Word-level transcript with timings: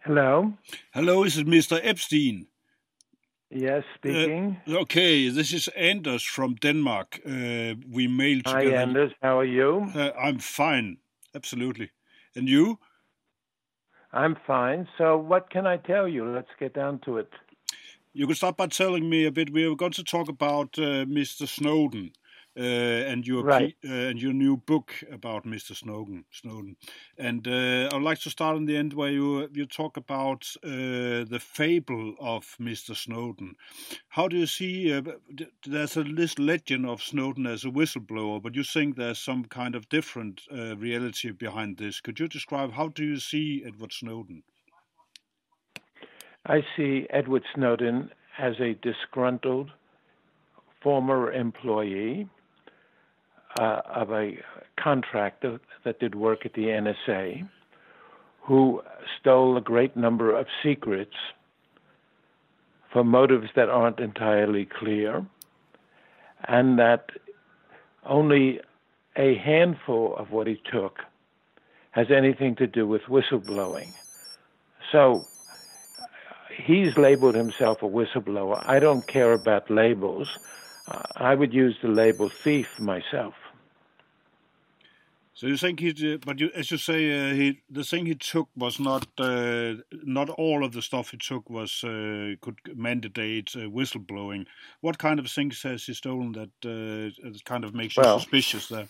Hello. 0.00 0.52
Hello, 0.92 1.24
this 1.24 1.34
is 1.34 1.40
it 1.40 1.46
Mr. 1.46 1.80
Epstein? 1.82 2.46
Yes, 3.50 3.82
speaking. 3.96 4.56
Uh, 4.68 4.78
okay, 4.80 5.28
this 5.28 5.52
is 5.52 5.68
Anders 5.76 6.22
from 6.22 6.54
Denmark. 6.54 7.20
Uh, 7.26 7.74
we 7.90 8.06
mailed 8.06 8.44
together. 8.44 8.76
Hi, 8.76 8.82
Anders. 8.82 9.12
How 9.22 9.38
are 9.38 9.44
you? 9.44 9.90
Uh, 9.94 10.10
I'm 10.18 10.38
fine, 10.38 10.98
absolutely. 11.34 11.90
And 12.36 12.48
you? 12.48 12.78
I'm 14.12 14.36
fine. 14.46 14.86
So, 14.98 15.16
what 15.16 15.50
can 15.50 15.66
I 15.66 15.78
tell 15.78 16.06
you? 16.06 16.24
Let's 16.24 16.50
get 16.60 16.74
down 16.74 17.00
to 17.04 17.18
it. 17.18 17.30
You 18.12 18.26
can 18.26 18.36
start 18.36 18.56
by 18.56 18.68
telling 18.68 19.10
me 19.10 19.26
a 19.26 19.32
bit. 19.32 19.52
We 19.52 19.64
are 19.64 19.74
going 19.74 19.92
to 19.92 20.04
talk 20.04 20.28
about 20.28 20.78
uh, 20.78 21.04
Mr. 21.06 21.46
Snowden. 21.48 22.12
Uh, 22.58 23.04
and 23.06 23.24
your 23.24 23.44
right. 23.44 23.76
uh, 23.84 23.92
and 23.92 24.20
your 24.20 24.32
new 24.32 24.56
book 24.56 24.92
about 25.12 25.44
Mr. 25.44 25.76
Snowden. 25.76 26.24
Snowden, 26.32 26.76
and 27.16 27.46
uh, 27.46 27.88
I'd 27.92 28.02
like 28.02 28.18
to 28.22 28.30
start 28.30 28.56
in 28.56 28.64
the 28.64 28.76
end 28.76 28.94
where 28.94 29.12
you 29.12 29.48
you 29.52 29.64
talk 29.64 29.96
about 29.96 30.44
the 30.62 31.38
fable 31.40 32.14
of 32.18 32.56
Mr. 32.60 32.96
Snowden. 32.96 33.54
How 34.08 34.26
do 34.26 34.36
you 34.36 34.46
see? 34.46 34.90
there's 35.66 35.96
a 35.96 36.02
this 36.02 36.36
legend 36.40 36.86
of 36.86 37.00
Snowden 37.00 37.46
as 37.46 37.64
a 37.64 37.68
whistleblower, 37.68 38.42
but 38.42 38.56
you 38.56 38.64
think 38.64 38.96
there's 38.96 39.20
some 39.20 39.44
kind 39.44 39.76
of 39.76 39.88
different 39.88 40.40
reality 40.50 41.30
behind 41.30 41.76
this. 41.76 42.00
Could 42.00 42.18
you 42.18 42.26
describe 42.26 42.72
how 42.72 42.88
do 42.88 43.04
you 43.04 43.20
see 43.20 43.62
Edward 43.64 43.92
Snowden? 43.92 44.42
I 46.44 46.62
see 46.76 47.06
Edward 47.10 47.44
Snowden 47.54 48.10
as 48.36 48.54
a 48.58 48.74
disgruntled 48.82 49.70
former 50.82 51.32
employee 51.32 52.28
uh, 53.58 53.80
of 53.86 54.10
a 54.10 54.38
contractor 54.76 55.60
that 55.84 56.00
did 56.00 56.14
work 56.14 56.44
at 56.44 56.54
the 56.54 56.66
NSA 56.66 57.48
who 58.42 58.82
stole 59.20 59.56
a 59.56 59.60
great 59.60 59.96
number 59.96 60.34
of 60.34 60.46
secrets 60.62 61.14
for 62.92 63.04
motives 63.04 63.50
that 63.54 63.68
aren't 63.68 64.00
entirely 64.00 64.64
clear, 64.64 65.24
and 66.44 66.78
that 66.78 67.10
only 68.06 68.60
a 69.16 69.36
handful 69.36 70.16
of 70.16 70.30
what 70.30 70.46
he 70.46 70.60
took 70.70 71.00
has 71.90 72.10
anything 72.10 72.54
to 72.56 72.66
do 72.66 72.86
with 72.86 73.02
whistleblowing. 73.02 73.92
So 74.90 75.26
he's 76.56 76.96
labeled 76.96 77.34
himself 77.34 77.82
a 77.82 77.86
whistleblower. 77.86 78.62
I 78.66 78.78
don't 78.78 79.06
care 79.06 79.32
about 79.32 79.70
labels. 79.70 80.38
I 81.16 81.34
would 81.34 81.52
use 81.52 81.76
the 81.82 81.88
label 81.88 82.28
thief 82.28 82.78
myself. 82.80 83.34
So 85.38 85.46
you 85.46 85.56
think 85.56 85.78
he, 85.78 86.16
but 86.16 86.40
you, 86.40 86.50
as 86.52 86.72
you 86.72 86.78
say, 86.78 87.30
uh, 87.30 87.32
he 87.32 87.60
the 87.70 87.84
thing 87.84 88.06
he 88.06 88.16
took 88.16 88.48
was 88.56 88.80
not 88.80 89.06
uh, 89.18 89.74
not 90.02 90.30
all 90.30 90.64
of 90.64 90.72
the 90.72 90.82
stuff 90.82 91.12
he 91.12 91.16
took 91.16 91.48
was 91.48 91.84
uh, 91.84 92.34
could 92.40 92.58
mandate 92.74 93.54
uh, 93.54 93.70
whistleblowing. 93.70 94.46
What 94.80 94.98
kind 94.98 95.20
of 95.20 95.30
things 95.30 95.62
has 95.62 95.86
he 95.86 95.94
stolen 95.94 96.32
that 96.32 96.50
uh, 96.64 97.30
kind 97.44 97.64
of 97.64 97.72
makes 97.72 97.96
you 97.96 98.02
well, 98.02 98.18
suspicious 98.18 98.66
there? 98.68 98.88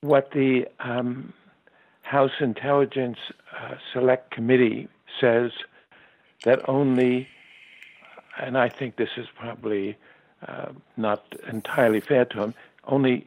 What 0.00 0.32
the 0.32 0.66
um, 0.80 1.32
House 2.02 2.40
Intelligence 2.40 3.18
uh, 3.56 3.76
Select 3.92 4.32
Committee 4.32 4.88
says 5.20 5.52
that 6.42 6.68
only, 6.68 7.28
and 8.40 8.58
I 8.58 8.68
think 8.68 8.96
this 8.96 9.10
is 9.16 9.28
probably 9.36 9.96
not 10.96 11.24
entirely 11.48 12.00
fair 12.00 12.24
to 12.26 12.42
him, 12.42 12.54
only 12.84 13.26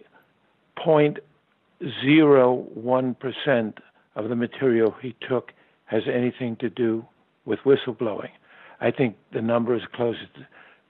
0.01% 0.78 3.74
of 4.16 4.30
the 4.30 4.36
material 4.36 4.96
he 5.02 5.16
took 5.28 5.52
has 5.86 6.04
anything 6.12 6.56
to 6.58 6.70
do 6.70 7.06
with 7.46 7.60
whistleblowing. 7.60 8.30
I 8.80 8.92
think 8.92 9.18
the 9.32 9.42
number 9.42 9.76
is 9.76 9.84
closer 9.94 10.28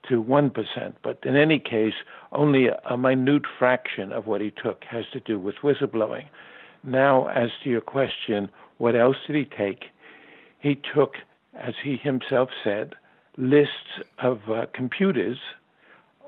to 0.08 0.22
1%, 0.22 0.94
but 1.02 1.18
in 1.24 1.36
any 1.36 1.58
case, 1.58 1.94
only 2.32 2.68
a 2.68 2.96
minute 2.96 3.42
fraction 3.58 4.12
of 4.12 4.26
what 4.26 4.40
he 4.40 4.50
took 4.50 4.84
has 4.84 5.04
to 5.12 5.20
do 5.20 5.38
with 5.38 5.56
whistleblowing. 5.56 6.26
Now, 6.82 7.28
as 7.28 7.50
to 7.62 7.70
your 7.70 7.80
question, 7.80 8.50
what 8.78 8.96
else 8.96 9.16
did 9.26 9.36
he 9.36 9.44
take? 9.44 9.84
He 10.58 10.80
took, 10.94 11.14
as 11.54 11.74
he 11.82 11.96
himself 11.96 12.48
said, 12.64 12.94
lists 13.36 14.00
of 14.18 14.40
uh, 14.50 14.66
computers 14.72 15.38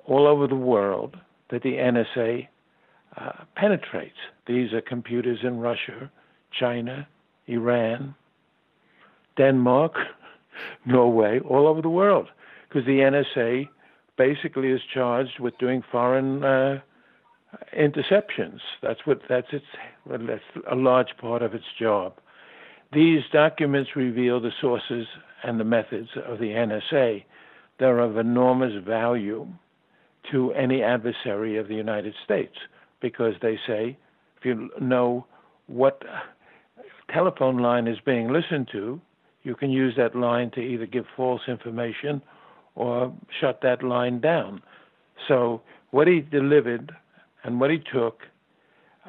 all 0.06 0.26
over 0.26 0.46
the 0.46 0.54
world 0.54 1.16
that 1.50 1.62
the 1.62 1.74
NSA 1.74 2.48
uh, 3.16 3.32
penetrates. 3.56 4.16
These 4.46 4.72
are 4.72 4.80
computers 4.80 5.38
in 5.42 5.58
Russia, 5.58 6.10
China, 6.58 7.06
Iran, 7.46 8.14
Denmark, 9.36 9.94
Norway, 10.86 11.40
all 11.40 11.66
over 11.66 11.82
the 11.82 11.88
world, 11.88 12.28
because 12.68 12.86
the 12.86 13.00
NSA 13.00 13.68
basically 14.16 14.70
is 14.70 14.80
charged 14.92 15.40
with 15.40 15.56
doing 15.58 15.82
foreign 15.90 16.44
uh, 16.44 16.80
interceptions. 17.76 18.60
That's 18.82 19.00
what 19.04 19.20
that's 19.28 19.52
its 19.52 19.64
well, 20.06 20.18
that's 20.26 20.66
a 20.70 20.74
large 20.74 21.16
part 21.20 21.42
of 21.42 21.54
its 21.54 21.64
job. 21.78 22.14
These 22.92 23.22
documents 23.32 23.90
reveal 23.96 24.40
the 24.40 24.52
sources 24.60 25.06
and 25.42 25.58
the 25.58 25.64
methods 25.64 26.10
of 26.26 26.38
the 26.38 26.50
NSA. 26.50 27.24
They're 27.78 27.98
of 27.98 28.18
enormous 28.18 28.72
value 28.84 29.48
to 30.30 30.52
any 30.52 30.82
adversary 30.82 31.56
of 31.56 31.68
the 31.68 31.74
United 31.74 32.14
States 32.24 32.54
because 33.00 33.34
they 33.42 33.58
say 33.66 33.96
if 34.36 34.44
you 34.44 34.70
know 34.80 35.26
what 35.66 36.02
telephone 37.12 37.58
line 37.58 37.86
is 37.86 37.98
being 38.04 38.32
listened 38.32 38.68
to, 38.72 39.00
you 39.42 39.54
can 39.54 39.70
use 39.70 39.94
that 39.96 40.14
line 40.16 40.50
to 40.52 40.60
either 40.60 40.86
give 40.86 41.04
false 41.16 41.42
information 41.48 42.22
or 42.74 43.12
shut 43.40 43.60
that 43.62 43.82
line 43.82 44.20
down. 44.20 44.62
So 45.28 45.60
what 45.90 46.08
he 46.08 46.20
delivered 46.20 46.92
and 47.44 47.60
what 47.60 47.70
he 47.70 47.78
took 47.92 48.22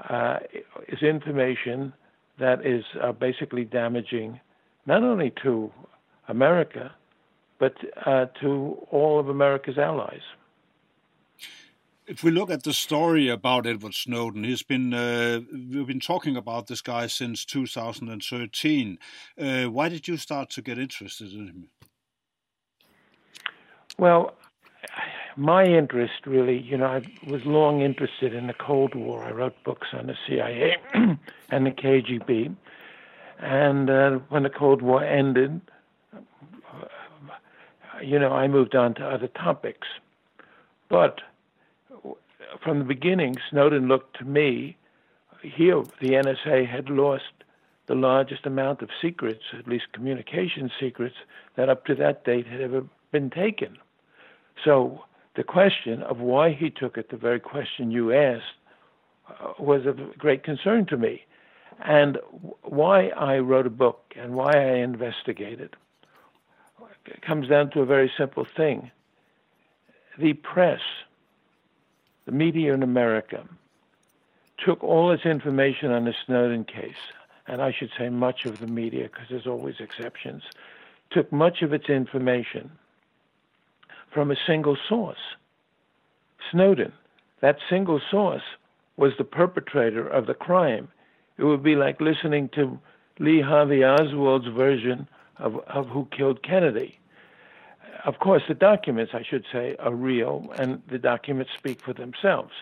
uh, 0.10 0.40
is 0.88 1.02
information 1.02 1.94
that 2.40 2.66
is 2.66 2.84
uh, 3.02 3.12
basically 3.14 3.64
damaging 3.64 4.40
not 4.86 5.04
only 5.04 5.34
to 5.44 5.72
America, 6.28 6.94
but 7.60 7.74
uh, 8.06 8.26
to 8.42 8.78
all 8.92 9.20
of 9.20 9.30
America's 9.30 9.78
allies 9.78 10.22
if 12.08 12.24
we 12.24 12.32
look 12.32 12.50
at 12.50 12.64
the 12.64 12.74
story 12.74 13.30
about 13.30 13.66
Edward 13.66 13.94
Snowden, 13.94 14.44
he's 14.44 14.64
been 14.64 14.94
uh, 14.94 15.42
we've 15.52 15.88
been 15.88 16.00
talking 16.00 16.36
about 16.38 16.68
this 16.68 16.82
guy 16.82 17.08
since 17.08 17.46
2013. 17.46 19.00
Uh, 19.40 19.64
why 19.66 19.90
did 19.90 20.08
you 20.08 20.18
start 20.18 20.50
to 20.52 20.62
get 20.62 20.78
interested 20.78 21.34
in 21.34 21.48
him? 21.48 21.70
Well, 23.98 24.36
my 25.36 25.64
interest 25.64 26.26
really, 26.26 26.60
you 26.60 26.78
know, 26.78 26.86
I 26.86 27.02
was 27.28 27.44
long 27.46 27.82
interested 27.82 28.34
in 28.34 28.48
the 28.48 28.54
Cold 28.54 28.94
War. 28.94 29.24
I 29.24 29.32
wrote 29.32 29.56
books 29.64 29.88
on 29.94 30.08
the 30.08 30.16
CIA 30.28 30.78
and 30.94 31.66
the 31.66 31.72
KGB, 31.72 32.56
and 33.40 33.90
uh, 33.90 34.12
when 34.30 34.44
the 34.44 34.50
Cold 34.50 34.82
War 34.82 35.04
ended, 35.04 35.62
you 38.04 38.20
know, 38.20 38.32
I 38.32 38.48
moved 38.48 38.76
on 38.76 38.94
to 38.96 39.08
other 39.08 39.28
topics, 39.28 39.88
but 40.90 41.22
from 42.64 42.80
the 42.80 42.86
beginning, 42.86 43.36
Snowden 43.50 43.88
looked 43.88 44.18
to 44.18 44.26
me, 44.26 44.78
here 45.42 45.84
the 46.02 46.10
NSA 46.12 46.68
had 46.68 46.90
lost 46.90 47.24
the 47.88 47.96
largest 47.96 48.46
amount 48.46 48.82
of 48.82 48.90
secrets, 49.02 49.44
at 49.58 49.68
least 49.68 49.94
communication 49.94 50.72
secrets, 50.80 51.16
that 51.56 51.70
up 51.70 51.86
to 51.86 51.96
that 51.96 52.26
date 52.26 52.48
had 52.48 52.62
ever 52.62 52.84
been 53.12 53.30
taken. 53.30 53.78
So 54.64 55.04
the 55.36 55.44
question 55.44 56.02
of 56.04 56.20
why 56.20 56.52
he 56.52 56.70
took 56.70 56.98
it, 56.98 57.10
the 57.10 57.18
very 57.18 57.40
question 57.40 57.92
you 57.92 58.12
asked, 58.14 58.44
uh, 59.30 59.54
was 59.60 59.86
of 59.86 60.18
great 60.18 60.44
concern 60.44 60.86
to 60.88 60.98
me. 60.98 61.26
And 61.84 62.18
why 62.64 63.10
I 63.10 63.38
wrote 63.40 63.68
a 63.68 63.72
book 63.72 64.14
and 64.16 64.34
why 64.34 64.54
I 64.54 64.78
investigated 64.78 65.76
comes 67.22 67.48
down 67.48 67.70
to 67.72 67.82
a 67.82 67.86
very 67.86 68.12
simple 68.18 68.46
thing. 68.58 68.90
The 70.18 70.34
press 70.34 70.80
the 72.26 72.32
media 72.32 72.74
in 72.74 72.84
America 72.84 73.48
took 74.58 74.84
all 74.84 75.12
its 75.12 75.26
information 75.26 75.92
on 75.92 76.06
the 76.06 76.14
Snowden 76.26 76.64
case, 76.64 77.12
and 77.48 77.62
I 77.62 77.72
should 77.72 77.92
say 77.98 78.10
much 78.10 78.46
of 78.46 78.60
the 78.60 78.68
media, 78.68 79.04
because 79.04 79.28
there's 79.30 79.48
always 79.48 79.76
exceptions, 79.80 80.44
took 81.12 81.32
much 81.32 81.62
of 81.62 81.74
its 81.74 81.90
information 81.90 82.72
from 84.12 84.32
a 84.32 84.36
single 84.48 84.78
source 84.88 85.36
Snowden. 86.52 86.94
That 87.42 87.58
single 87.70 88.00
source 88.12 88.44
was 88.98 89.14
the 89.18 89.24
perpetrator 89.24 90.08
of 90.08 90.26
the 90.26 90.34
crime. 90.34 90.90
It 91.38 91.44
would 91.44 91.64
be 91.64 91.76
like 91.76 92.00
listening 92.00 92.50
to 92.56 92.80
Lee 93.20 93.42
Harvey 93.42 93.84
Oswald's 93.84 94.48
version 94.48 95.08
of, 95.38 95.58
of 95.68 95.88
who 95.88 96.08
killed 96.16 96.44
Kennedy 96.44 97.00
of 98.06 98.20
course, 98.20 98.44
the 98.48 98.54
documents, 98.54 99.14
I 99.14 99.24
should 99.24 99.46
say, 99.52 99.76
are 99.80 99.94
real, 99.94 100.54
and 100.58 100.82
the 100.88 101.00
documents 101.00 101.52
speak 101.58 101.82
for 101.82 101.94
themselves. 101.94 102.54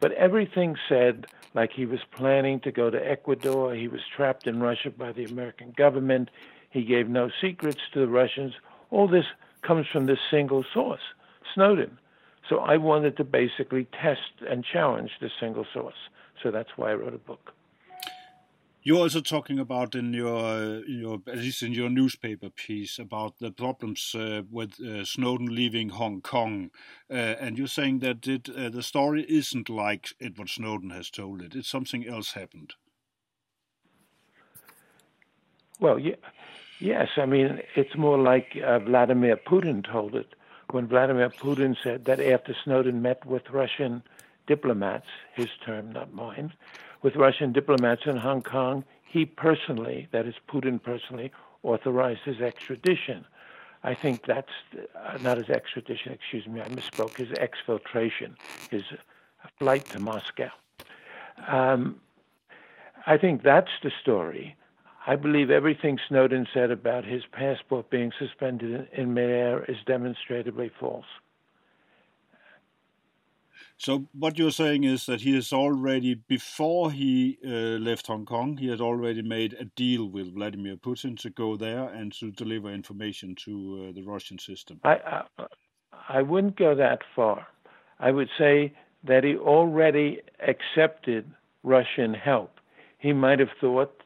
But 0.00 0.12
everything 0.12 0.76
said 0.88 1.26
like 1.54 1.72
he 1.72 1.86
was 1.86 2.00
planning 2.10 2.60
to 2.60 2.70
go 2.70 2.90
to 2.90 3.10
Ecuador, 3.10 3.74
he 3.74 3.88
was 3.88 4.02
trapped 4.14 4.46
in 4.46 4.60
Russia 4.60 4.90
by 4.90 5.12
the 5.12 5.24
American 5.24 5.72
government, 5.76 6.30
he 6.70 6.84
gave 6.84 7.08
no 7.08 7.30
secrets 7.40 7.80
to 7.92 8.00
the 8.00 8.08
Russians. 8.08 8.52
All 8.90 9.08
this 9.08 9.24
comes 9.62 9.86
from 9.90 10.04
this 10.04 10.18
single 10.30 10.64
source, 10.74 11.00
Snowden. 11.54 11.98
So 12.48 12.58
I 12.58 12.76
wanted 12.76 13.16
to 13.16 13.24
basically 13.24 13.86
test 14.00 14.32
and 14.48 14.64
challenge 14.64 15.12
this 15.20 15.32
single 15.40 15.66
source. 15.72 15.96
So 16.42 16.50
that's 16.50 16.76
why 16.76 16.90
I 16.90 16.94
wrote 16.94 17.14
a 17.14 17.18
book. 17.18 17.52
You're 18.86 19.00
also 19.00 19.20
talking 19.20 19.58
about 19.58 19.96
in 19.96 20.12
your, 20.12 20.84
your 20.84 21.20
at 21.26 21.38
least 21.38 21.60
in 21.60 21.72
your 21.72 21.90
newspaper 21.90 22.50
piece 22.50 23.00
about 23.00 23.40
the 23.40 23.50
problems 23.50 24.14
uh, 24.14 24.42
with 24.48 24.80
uh, 24.80 25.04
Snowden 25.04 25.52
leaving 25.52 25.88
Hong 25.88 26.20
Kong, 26.20 26.70
uh, 27.10 27.14
and 27.14 27.58
you're 27.58 27.66
saying 27.66 27.98
that 27.98 28.28
it, 28.28 28.48
uh, 28.48 28.68
the 28.68 28.84
story 28.84 29.26
isn't 29.28 29.68
like 29.68 30.10
Edward 30.20 30.50
Snowden 30.50 30.90
has 30.90 31.10
told 31.10 31.42
it; 31.42 31.56
it's 31.56 31.68
something 31.68 32.06
else 32.06 32.34
happened. 32.34 32.74
Well, 35.80 35.98
yeah, 35.98 36.14
yes. 36.78 37.08
I 37.16 37.26
mean, 37.26 37.62
it's 37.74 37.96
more 37.96 38.18
like 38.18 38.56
uh, 38.64 38.78
Vladimir 38.78 39.36
Putin 39.36 39.84
told 39.84 40.14
it 40.14 40.32
when 40.70 40.86
Vladimir 40.86 41.30
Putin 41.30 41.76
said 41.82 42.04
that 42.04 42.20
after 42.20 42.54
Snowden 42.62 43.02
met 43.02 43.26
with 43.26 43.50
Russian 43.50 44.04
diplomats, 44.46 45.08
his 45.34 45.50
term, 45.64 45.90
not 45.90 46.14
mine 46.14 46.52
with 47.06 47.14
Russian 47.14 47.52
diplomats 47.52 48.02
in 48.04 48.16
Hong 48.16 48.42
Kong, 48.42 48.82
he 49.04 49.24
personally, 49.24 50.08
that 50.10 50.26
is 50.26 50.34
Putin 50.48 50.82
personally, 50.82 51.30
authorized 51.62 52.22
his 52.24 52.40
extradition. 52.40 53.24
I 53.84 53.94
think 53.94 54.26
that's 54.26 54.50
uh, 54.74 55.16
not 55.22 55.38
his 55.38 55.48
extradition, 55.48 56.10
excuse 56.10 56.48
me, 56.48 56.60
I 56.60 56.66
misspoke, 56.66 57.16
his 57.16 57.28
exfiltration, 57.28 58.34
his 58.72 58.82
flight 59.56 59.84
to 59.90 60.00
Moscow. 60.00 60.50
Um, 61.46 62.00
I 63.06 63.16
think 63.18 63.44
that's 63.44 63.70
the 63.84 63.92
story. 64.02 64.56
I 65.06 65.14
believe 65.14 65.48
everything 65.48 66.00
Snowden 66.08 66.48
said 66.52 66.72
about 66.72 67.04
his 67.04 67.22
passport 67.30 67.88
being 67.88 68.10
suspended 68.18 68.88
in, 68.92 69.00
in 69.00 69.14
midair 69.14 69.64
is 69.66 69.76
demonstrably 69.86 70.72
false. 70.80 71.06
So 73.76 74.06
what 74.12 74.38
you're 74.38 74.50
saying 74.50 74.84
is 74.84 75.06
that 75.06 75.20
he 75.20 75.34
has 75.34 75.52
already, 75.52 76.14
before 76.14 76.90
he 76.90 77.38
uh, 77.44 77.78
left 77.78 78.06
Hong 78.06 78.24
Kong, 78.24 78.56
he 78.56 78.68
had 78.68 78.80
already 78.80 79.22
made 79.22 79.54
a 79.54 79.64
deal 79.64 80.06
with 80.06 80.34
Vladimir 80.34 80.76
Putin 80.76 81.18
to 81.20 81.30
go 81.30 81.56
there 81.56 81.88
and 81.88 82.12
to 82.14 82.30
deliver 82.30 82.70
information 82.72 83.34
to 83.44 83.88
uh, 83.88 83.92
the 83.92 84.02
Russian 84.02 84.38
system. 84.38 84.80
I, 84.84 85.24
I, 85.38 85.46
I 86.08 86.22
wouldn't 86.22 86.56
go 86.56 86.74
that 86.74 87.00
far. 87.14 87.46
I 87.98 88.10
would 88.10 88.28
say 88.38 88.72
that 89.04 89.24
he 89.24 89.36
already 89.36 90.20
accepted 90.46 91.30
Russian 91.62 92.14
help. 92.14 92.60
He 92.98 93.12
might 93.12 93.38
have 93.40 93.50
thought 93.60 94.02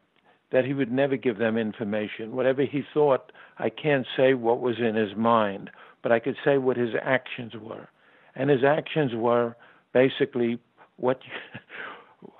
that 0.50 0.64
he 0.64 0.74
would 0.74 0.90
never 0.90 1.16
give 1.16 1.38
them 1.38 1.56
information. 1.56 2.34
Whatever 2.34 2.62
he 2.62 2.82
thought, 2.92 3.30
I 3.58 3.70
can't 3.70 4.06
say 4.16 4.34
what 4.34 4.60
was 4.60 4.78
in 4.78 4.96
his 4.96 5.16
mind, 5.16 5.70
but 6.02 6.10
I 6.10 6.18
could 6.18 6.36
say 6.44 6.58
what 6.58 6.76
his 6.76 6.94
actions 7.00 7.52
were 7.54 7.88
and 8.34 8.50
his 8.50 8.64
actions 8.64 9.12
were 9.14 9.56
basically 9.92 10.58
what 10.96 11.20
you, 11.24 12.32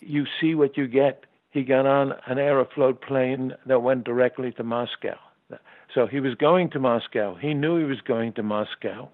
you 0.00 0.24
see 0.40 0.54
what 0.54 0.76
you 0.76 0.86
get. 0.86 1.24
He 1.50 1.62
got 1.62 1.86
on 1.86 2.12
an 2.26 2.36
Aeroflot 2.36 3.00
plane 3.00 3.54
that 3.66 3.80
went 3.80 4.04
directly 4.04 4.52
to 4.52 4.62
Moscow. 4.62 5.16
So 5.94 6.06
he 6.06 6.20
was 6.20 6.34
going 6.34 6.70
to 6.70 6.78
Moscow. 6.78 7.36
He 7.36 7.54
knew 7.54 7.78
he 7.78 7.84
was 7.84 8.00
going 8.06 8.34
to 8.34 8.42
Moscow. 8.42 9.08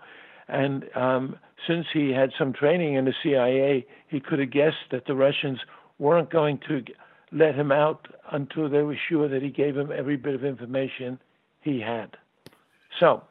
And 0.49 0.85
um, 0.97 1.37
since 1.67 1.87
he 1.93 2.11
had 2.11 2.31
some 2.37 2.53
training 2.53 2.95
in 2.95 3.05
the 3.05 3.15
CIA, 3.23 3.87
he 4.09 4.19
could 4.19 4.41
have 4.41 4.51
guessed 4.51 4.91
that 4.91 5.07
the 5.07 5.15
Russians 5.15 5.61
weren't 5.99 6.31
going 6.31 6.59
to 6.69 6.83
let 7.31 7.55
him 7.55 7.71
out 7.71 8.09
until 8.33 8.69
they 8.69 8.83
were 8.83 8.99
sure 9.09 9.29
that 9.29 9.43
he 9.43 9.51
gave 9.51 9.77
him 9.77 9.91
every 9.97 10.17
bit 10.17 10.35
of 10.35 10.45
information 10.45 11.21
he 11.61 11.81
had. 11.81 12.17
So 12.99 13.23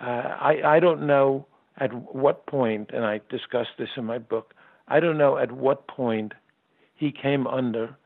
uh, 0.00 0.04
I, 0.04 0.76
I 0.76 0.80
don't 0.80 1.06
know 1.06 1.46
at 1.78 1.92
what 2.14 2.46
point, 2.46 2.90
and 2.92 3.04
I 3.04 3.20
discussed 3.30 3.70
this 3.78 3.88
in 3.96 4.04
my 4.04 4.18
book, 4.18 4.54
I 4.88 5.00
don't 5.00 5.18
know 5.18 5.38
at 5.38 5.52
what 5.52 5.86
point 5.88 6.32
he 6.94 7.10
came 7.10 7.46
under 7.46 7.96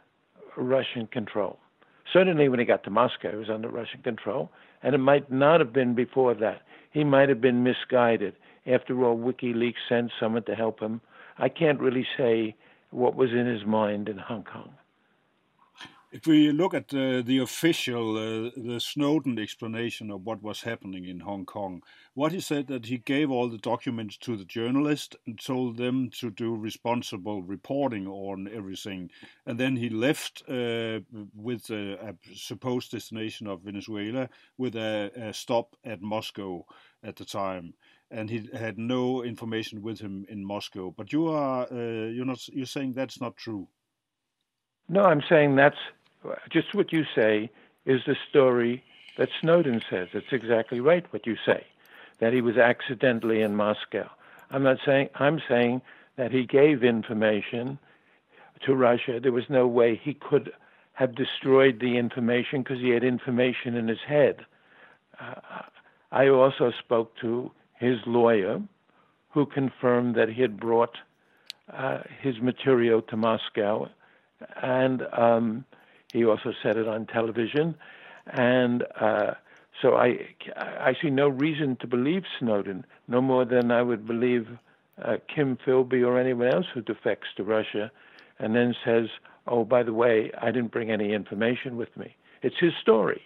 Russian 0.57 1.07
control. 1.07 1.59
Certainly, 2.13 2.49
when 2.49 2.59
he 2.59 2.65
got 2.65 2.85
to 2.85 2.91
Moscow, 2.91 3.33
he 3.33 3.37
was 3.37 3.51
under 3.51 3.69
Russian 3.69 4.03
control, 4.03 4.51
and 4.83 4.95
it 4.95 4.99
might 4.99 5.31
not 5.31 5.61
have 5.61 5.73
been 5.73 5.95
before 5.95 6.35
that. 6.35 6.63
He 6.91 7.05
might 7.05 7.29
have 7.29 7.41
been 7.41 7.63
misguided. 7.63 8.35
After 8.67 9.05
all, 9.05 9.19
WikiLeaks 9.19 9.75
sent 9.89 10.11
someone 10.19 10.45
to 10.45 10.55
help 10.55 10.81
him. 10.81 11.01
I 11.39 11.49
can't 11.49 11.81
really 11.81 12.07
say 12.17 12.55
what 12.91 13.15
was 13.15 13.31
in 13.31 13.47
his 13.47 13.65
mind 13.67 14.09
in 14.09 14.19
Hong 14.19 14.45
Kong. 14.45 14.71
If 16.11 16.27
we 16.27 16.53
look 16.53 16.73
at 16.73 16.95
uh, 16.95 17.21
the 17.21 17.41
official, 17.43 18.17
uh, 18.17 18.51
the 18.57 18.81
Snowden 18.81 19.39
explanation 19.39 20.11
of 20.11 20.23
what 20.23 20.43
was 20.43 20.63
happening 20.63 21.05
in 21.05 21.21
Hong 21.21 21.45
Kong, 21.45 21.83
what 22.15 22.33
he 22.33 22.41
said 22.41 22.67
that 22.69 22.87
he 22.87 22.97
gave 22.97 23.31
all 23.31 23.51
the 23.51 23.59
documents 23.59 24.17
to 24.19 24.35
the 24.35 24.47
journalist 24.47 25.17
and 25.27 25.39
told 25.39 25.77
them 25.77 26.09
to 26.21 26.31
do 26.31 26.57
responsible 26.57 27.43
reporting 27.43 28.07
on 28.07 28.49
everything, 28.49 29.11
and 29.45 29.61
then 29.61 29.77
he 29.77 29.91
left 29.91 30.43
uh, 30.49 31.01
with 31.35 31.69
a, 31.69 31.99
a, 32.01 32.15
supposed 32.35 32.91
destination 32.91 33.47
of 33.47 33.61
Venezuela 33.61 34.31
with 34.57 34.77
a, 34.77 35.11
a 35.15 35.35
stop 35.35 35.77
at 35.85 36.01
Moscow 36.01 36.65
at 37.03 37.17
the 37.17 37.25
time 37.27 37.75
and 38.11 38.31
he 38.31 38.49
had 38.55 38.79
no 38.79 39.23
information 39.23 39.83
with 39.83 40.01
him 40.01 40.25
in 40.31 40.43
Moscow. 40.43 40.91
But 40.97 41.13
you 41.13 41.29
are 41.29 41.71
uh, 41.71 42.07
you're 42.07 42.25
not 42.25 42.49
you're 42.49 42.65
saying 42.65 42.95
that's 42.95 43.21
not 43.21 43.37
true. 43.37 43.69
No, 44.89 45.03
I'm 45.05 45.23
saying 45.29 45.57
that's 45.57 45.77
just 46.51 46.75
what 46.75 46.93
you 46.93 47.05
say 47.15 47.51
is 47.85 48.03
the 48.07 48.17
story 48.29 48.83
that 49.17 49.29
Snowden 49.41 49.83
says. 49.89 50.09
It's 50.13 50.33
exactly 50.33 50.81
right 50.81 51.05
what 51.13 51.27
you 51.27 51.37
say, 51.45 51.65
that 52.19 52.33
he 52.33 52.41
was 52.41 52.57
accidentally 52.57 53.43
in 53.43 53.55
Moscow. 53.55 54.09
I'm 54.51 54.63
not 54.63 54.79
saying, 54.85 55.11
I'm 55.15 55.41
saying 55.49 55.83
that 56.17 56.33
he 56.33 56.45
gave 56.45 56.83
information 56.83 57.79
to 58.65 58.75
Russia. 58.75 59.21
There 59.21 59.33
was 59.33 59.49
no 59.49 59.67
way 59.67 59.97
he 59.97 60.15
could 60.15 60.53
have 60.95 61.15
destroyed 61.15 61.79
the 61.81 61.97
information 61.97 62.63
because 62.63 62.81
he 62.81 62.91
had 62.91 63.05
information 63.05 63.77
in 63.77 63.89
his 63.89 64.01
head. 64.01 64.45
Uh, 65.21 65.63
I 66.11 66.29
also 66.29 66.73
spoke 66.79 67.17
to 67.21 67.51
his 67.75 67.99
lawyer, 68.07 68.61
who 69.31 69.47
confirmed 69.47 70.17
that 70.17 70.29
he 70.29 70.43
had 70.43 70.59
brought 70.59 70.97
uh, 71.73 72.01
his 72.21 72.41
material 72.41 73.03
to 73.03 73.17
Moscow, 73.17 73.89
and 74.63 75.03
um, 75.13 75.65
he 76.13 76.25
also 76.25 76.53
said 76.63 76.77
it 76.77 76.89
on 76.89 77.07
television, 77.07 77.75
and 78.27 78.85
uh, 79.01 79.33
so 79.83 79.95
I 79.95 80.35
I 80.57 80.95
see 81.01 81.11
no 81.11 81.29
reason 81.29 81.77
to 81.81 81.87
believe 81.87 82.23
Snowden, 82.39 82.85
no 83.07 83.21
more 83.21 83.45
than 83.45 83.71
I 83.71 83.83
would 83.83 84.07
believe 84.07 84.47
uh, 85.03 85.17
Kim 85.35 85.57
Philby 85.65 86.07
or 86.07 86.19
anyone 86.19 86.53
else 86.53 86.67
who 86.73 86.81
defects 86.81 87.29
to 87.37 87.45
Russia, 87.45 87.91
and 88.39 88.55
then 88.55 88.75
says, 88.85 89.09
"Oh, 89.47 89.65
by 89.65 89.83
the 89.83 89.93
way, 89.93 90.31
I 90.41 90.47
didn't 90.47 90.73
bring 90.73 90.91
any 90.91 91.13
information 91.13 91.77
with 91.77 91.97
me." 91.97 92.17
It's 92.43 92.59
his 92.59 92.73
story. 92.81 93.23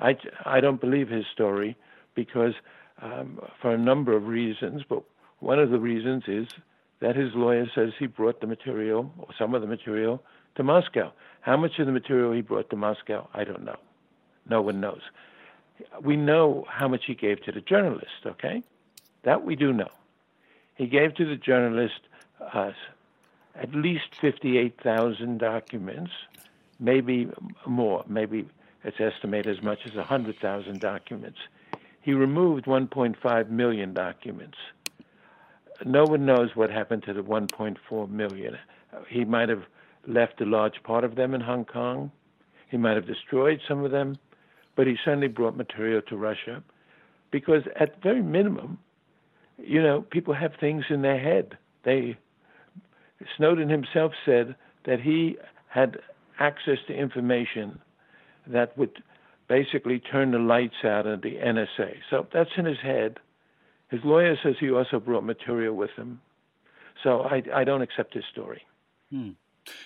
I 0.00 0.16
I 0.44 0.60
don't 0.60 0.80
believe 0.80 1.08
his 1.08 1.26
story 1.32 1.76
because 2.14 2.54
um, 3.00 3.40
for 3.60 3.72
a 3.72 3.78
number 3.78 4.16
of 4.16 4.26
reasons, 4.26 4.82
but 4.88 5.02
one 5.40 5.58
of 5.58 5.70
the 5.70 5.78
reasons 5.78 6.24
is 6.26 6.48
that 7.00 7.16
his 7.16 7.34
lawyer 7.34 7.66
says 7.74 7.90
he 7.98 8.06
brought 8.06 8.40
the 8.40 8.46
material 8.46 9.12
or 9.18 9.28
some 9.38 9.54
of 9.54 9.60
the 9.60 9.68
material 9.68 10.22
to 10.56 10.62
Moscow. 10.62 11.12
How 11.40 11.56
much 11.56 11.78
of 11.78 11.86
the 11.86 11.92
material 11.92 12.32
he 12.32 12.42
brought 12.42 12.70
to 12.70 12.76
Moscow, 12.76 13.28
I 13.34 13.44
don't 13.44 13.64
know. 13.64 13.76
No 14.48 14.62
one 14.62 14.80
knows. 14.80 15.02
We 16.02 16.16
know 16.16 16.66
how 16.68 16.88
much 16.88 17.04
he 17.06 17.14
gave 17.14 17.42
to 17.44 17.52
the 17.52 17.60
journalist, 17.60 18.26
okay? 18.26 18.62
That 19.22 19.44
we 19.44 19.56
do 19.56 19.72
know. 19.72 19.90
He 20.74 20.86
gave 20.86 21.14
to 21.16 21.24
the 21.24 21.36
journalist 21.36 22.00
uh, 22.40 22.72
at 23.54 23.74
least 23.74 24.14
58,000 24.20 25.38
documents, 25.38 26.12
maybe 26.78 27.28
more, 27.66 28.04
maybe 28.08 28.48
it's 28.84 29.00
estimated 29.00 29.58
as 29.58 29.62
much 29.62 29.80
as 29.86 29.94
100,000 29.94 30.80
documents. 30.80 31.38
He 32.00 32.12
removed 32.14 32.66
1.5 32.66 33.50
million 33.50 33.92
documents. 33.92 34.56
No 35.84 36.04
one 36.04 36.24
knows 36.24 36.54
what 36.54 36.70
happened 36.70 37.02
to 37.04 37.12
the 37.12 37.22
1.4 37.22 38.10
million. 38.10 38.56
He 39.08 39.24
might 39.24 39.48
have 39.48 39.64
left 40.08 40.40
a 40.40 40.44
large 40.44 40.82
part 40.82 41.04
of 41.04 41.14
them 41.14 41.34
in 41.34 41.40
Hong 41.40 41.64
Kong. 41.64 42.10
He 42.70 42.76
might 42.76 42.96
have 42.96 43.06
destroyed 43.06 43.60
some 43.68 43.84
of 43.84 43.90
them, 43.90 44.18
but 44.76 44.86
he 44.86 44.96
certainly 45.04 45.28
brought 45.28 45.56
material 45.56 46.02
to 46.08 46.16
Russia 46.16 46.62
because, 47.30 47.62
at 47.78 48.02
very 48.02 48.22
minimum, 48.22 48.78
you 49.58 49.82
know, 49.82 50.02
people 50.02 50.34
have 50.34 50.52
things 50.58 50.84
in 50.90 51.02
their 51.02 51.18
head. 51.18 51.58
They 51.84 52.16
Snowden 53.36 53.68
himself 53.68 54.12
said 54.24 54.54
that 54.84 55.00
he 55.00 55.36
had 55.68 55.98
access 56.38 56.78
to 56.86 56.94
information 56.94 57.80
that 58.46 58.76
would 58.78 59.02
basically 59.48 59.98
turn 59.98 60.30
the 60.30 60.38
lights 60.38 60.84
out 60.84 61.06
of 61.06 61.22
the 61.22 61.36
NSA. 61.36 61.96
So 62.10 62.26
that's 62.32 62.50
in 62.56 62.64
his 62.64 62.78
head. 62.78 63.18
His 63.88 64.00
lawyer 64.04 64.36
says 64.42 64.54
he 64.60 64.70
also 64.70 65.00
brought 65.00 65.24
material 65.24 65.74
with 65.74 65.90
him. 65.96 66.20
So 67.02 67.22
I, 67.22 67.42
I 67.54 67.64
don't 67.64 67.82
accept 67.82 68.14
his 68.14 68.24
story. 68.30 68.62
Hmm. 69.10 69.30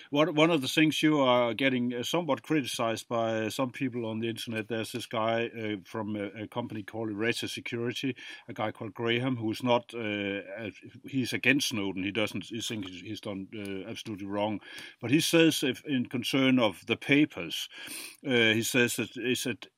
One 0.09 0.35
one 0.35 0.51
of 0.51 0.61
the 0.61 0.67
things 0.67 1.01
you 1.01 1.19
are 1.19 1.53
getting 1.53 1.93
uh, 1.93 2.03
somewhat 2.03 2.43
criticized 2.43 3.07
by 3.07 3.49
some 3.49 3.71
people 3.71 4.05
on 4.05 4.19
the 4.19 4.29
internet. 4.29 4.67
There's 4.67 4.91
this 4.91 5.05
guy 5.05 5.49
uh, 5.57 5.77
from 5.85 6.15
a, 6.15 6.43
a, 6.43 6.47
company 6.47 6.83
called 6.83 7.09
Errata 7.09 7.47
Security, 7.47 8.15
a 8.47 8.53
guy 8.53 8.71
called 8.71 8.93
Graham, 8.93 9.37
who's 9.37 9.63
not 9.63 9.93
uh, 9.93 10.41
he's 11.05 11.33
against 11.33 11.69
Snowden. 11.69 12.03
He 12.03 12.11
doesn't 12.11 12.45
he 12.45 12.61
thinks 12.61 12.89
he's 12.89 13.21
done 13.21 13.47
uh, 13.55 13.89
absolutely 13.89 14.27
wrong, 14.27 14.59
but 15.01 15.11
he 15.11 15.19
says 15.19 15.63
if 15.63 15.83
in 15.85 16.05
concern 16.05 16.59
of 16.59 16.85
the 16.85 16.95
papers, 16.95 17.69
uh, 18.25 18.53
he 18.53 18.63
says 18.63 18.95
that 18.95 19.09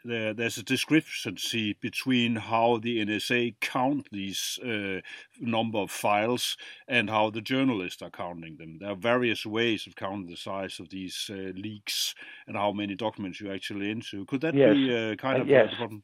there, 0.03 0.33
there's 0.33 0.57
a 0.57 0.63
discrepancy 0.63 1.73
between 1.81 2.35
how 2.35 2.77
the 2.81 3.05
NSA 3.05 3.55
count 3.61 4.07
these 4.11 4.59
uh, 4.63 5.01
number 5.39 5.79
of 5.79 5.91
files 5.91 6.57
and 6.87 7.09
how 7.09 7.29
the 7.29 7.41
journalists 7.41 8.01
are 8.01 8.09
counting 8.09 8.57
them. 8.57 8.77
There 8.79 8.91
are 8.91 8.95
various 8.95 9.45
ways 9.45 9.87
of 9.87 9.94
counting 9.95 10.27
the 10.27 10.35
size 10.35 10.79
of 10.79 10.89
these 10.89 11.29
uh, 11.29 11.51
leaks 11.55 12.15
and 12.47 12.55
how 12.55 12.71
many 12.71 12.95
documents 12.95 13.39
you're 13.39 13.53
actually 13.53 13.91
into. 13.91 14.25
Could 14.25 14.41
that 14.41 14.53
yes. 14.53 14.73
be 14.73 14.95
uh, 14.95 15.15
kind 15.15 15.41
of 15.41 15.47
yes. 15.47 15.73
problem? 15.75 16.03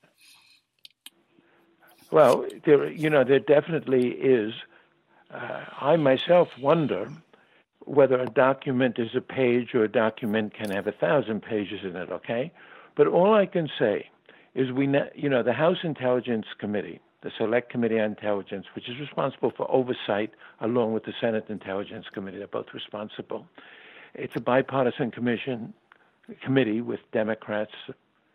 Well, 2.12 2.46
there, 2.66 2.90
you 2.92 3.10
know, 3.10 3.24
there 3.24 3.40
definitely 3.40 4.10
is. 4.10 4.54
Uh, 5.34 5.64
I 5.80 5.96
myself 5.96 6.50
wonder 6.60 7.10
whether 7.86 8.20
a 8.20 8.28
document 8.28 9.00
is 9.00 9.16
a 9.16 9.22
page 9.22 9.74
or 9.74 9.84
a 9.84 9.92
document 9.92 10.54
can 10.54 10.72
have 10.72 10.88
a 10.88 10.92
thousand 10.92 11.42
pages 11.42 11.80
in 11.84 11.96
it. 11.96 12.10
Okay, 12.12 12.52
but 12.96 13.08
all 13.08 13.34
I 13.34 13.46
can 13.46 13.70
say 13.80 14.10
is 14.54 14.72
we, 14.72 14.88
you 15.16 15.30
know, 15.30 15.42
the 15.42 15.54
House 15.54 15.78
Intelligence 15.84 16.46
Committee 16.60 17.00
the 17.22 17.32
Select 17.38 17.70
Committee 17.70 18.00
on 18.00 18.06
Intelligence, 18.06 18.66
which 18.76 18.90
is 18.90 19.00
responsible 19.00 19.52
for 19.56 19.70
oversight, 19.72 20.32
along 20.60 20.94
with 20.94 21.04
the 21.04 21.14
Senate 21.22 21.46
Intelligence 21.50 22.06
Committee. 22.14 22.40
They're 22.40 22.48
both 22.48 22.74
responsible. 22.74 23.46
It's 24.14 24.36
a 24.36 24.42
bipartisan 24.42 25.12
commission 25.12 25.74
committee 26.44 26.82
with 26.82 27.00
Democrats 27.12 27.72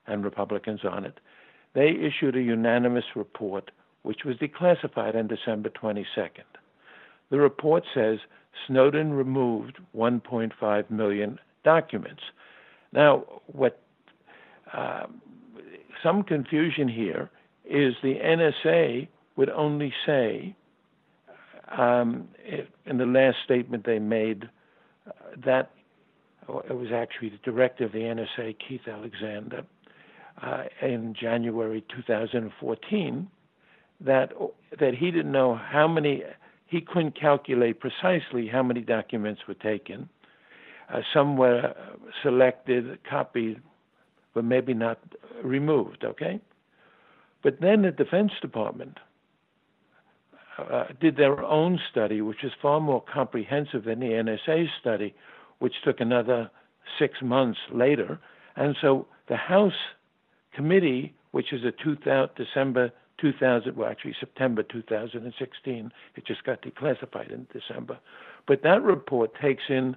and 0.06 0.25
Republicans 0.25 0.85
on 0.85 1.04
it. 1.04 1.18
They 1.75 1.90
issued 1.90 2.37
a 2.37 2.42
unanimous 2.42 3.04
report, 3.14 3.71
which 4.02 4.25
was 4.25 4.37
declassified 4.37 5.14
on 5.14 5.26
December 5.26 5.71
22nd. 5.71 6.45
The 7.30 7.38
report 7.38 7.85
says 7.92 8.18
Snowden 8.66 9.12
removed 9.12 9.78
1.5 9.95 10.90
million 10.90 11.38
documents. 11.64 12.23
Now, 12.92 13.25
what 13.47 13.80
uh, 14.73 15.06
some 16.02 16.23
confusion 16.23 16.88
here 16.88 17.30
is 17.64 17.95
the 18.02 18.14
NSA 18.14 19.09
would 19.37 19.50
only 19.50 19.92
say, 20.06 20.54
um, 21.76 22.28
in 22.87 22.99
the 22.99 23.06
last 23.06 23.38
statement 23.45 23.85
they 23.85 23.99
made, 23.99 24.49
that 25.45 25.71
it 26.69 26.76
was 26.76 26.88
actually 26.93 27.31
the 27.31 27.38
director 27.38 27.85
of 27.85 27.93
the 27.93 27.99
NSA, 27.99 28.57
Keith 28.66 28.87
Alexander, 28.87 29.64
uh, 30.43 30.64
in 30.83 31.14
January 31.19 31.85
2014, 31.95 33.28
that 34.00 34.33
that 34.78 34.95
he 34.95 35.11
didn't 35.11 35.33
know 35.33 35.55
how 35.55 35.88
many, 35.88 36.23
he 36.66 36.81
couldn't 36.81 37.19
calculate 37.19 37.81
precisely 37.81 38.47
how 38.47 38.62
many 38.62 38.81
documents 38.81 39.43
were 39.49 39.55
taken. 39.55 40.09
Uh, 40.93 41.00
some 41.14 41.37
were 41.37 41.75
selected, 42.23 42.99
copied, 43.09 43.61
but 44.35 44.45
maybe 44.45 44.75
not 44.75 44.99
removed. 45.43 46.05
Okay. 46.05 46.40
But 47.43 47.61
then 47.61 47.83
the 47.83 47.90
Defense 47.90 48.33
Department 48.43 48.99
uh, 50.59 50.85
did 51.01 51.17
their 51.17 51.43
own 51.43 51.79
study, 51.91 52.21
which 52.21 52.45
is 52.45 52.53
far 52.61 52.81
more 52.81 53.03
comprehensive 53.03 53.85
than 53.85 54.01
the 54.01 54.07
NSA 54.07 54.67
study, 54.81 55.15
which 55.59 55.75
took 55.85 56.01
another 56.01 56.51
six 56.99 57.21
months 57.23 57.59
later. 57.73 58.19
And 58.57 58.77
so 58.81 59.07
the 59.29 59.37
House 59.37 59.73
committee, 60.55 61.15
which 61.33 61.53
is 61.53 61.65
a 61.65 61.73
2000, 61.73 62.31
December 62.37 62.93
2000, 63.19 63.77
well, 63.77 63.89
actually 63.89 64.15
September 64.19 64.63
2016, 64.63 65.93
it 66.17 66.27
just 66.27 66.45
got 66.45 66.63
declassified 66.63 67.33
in 67.33 67.47
December. 67.53 67.99
But 68.47 68.63
that 68.63 68.83
report 68.83 69.33
takes 69.41 69.65
in 69.69 69.97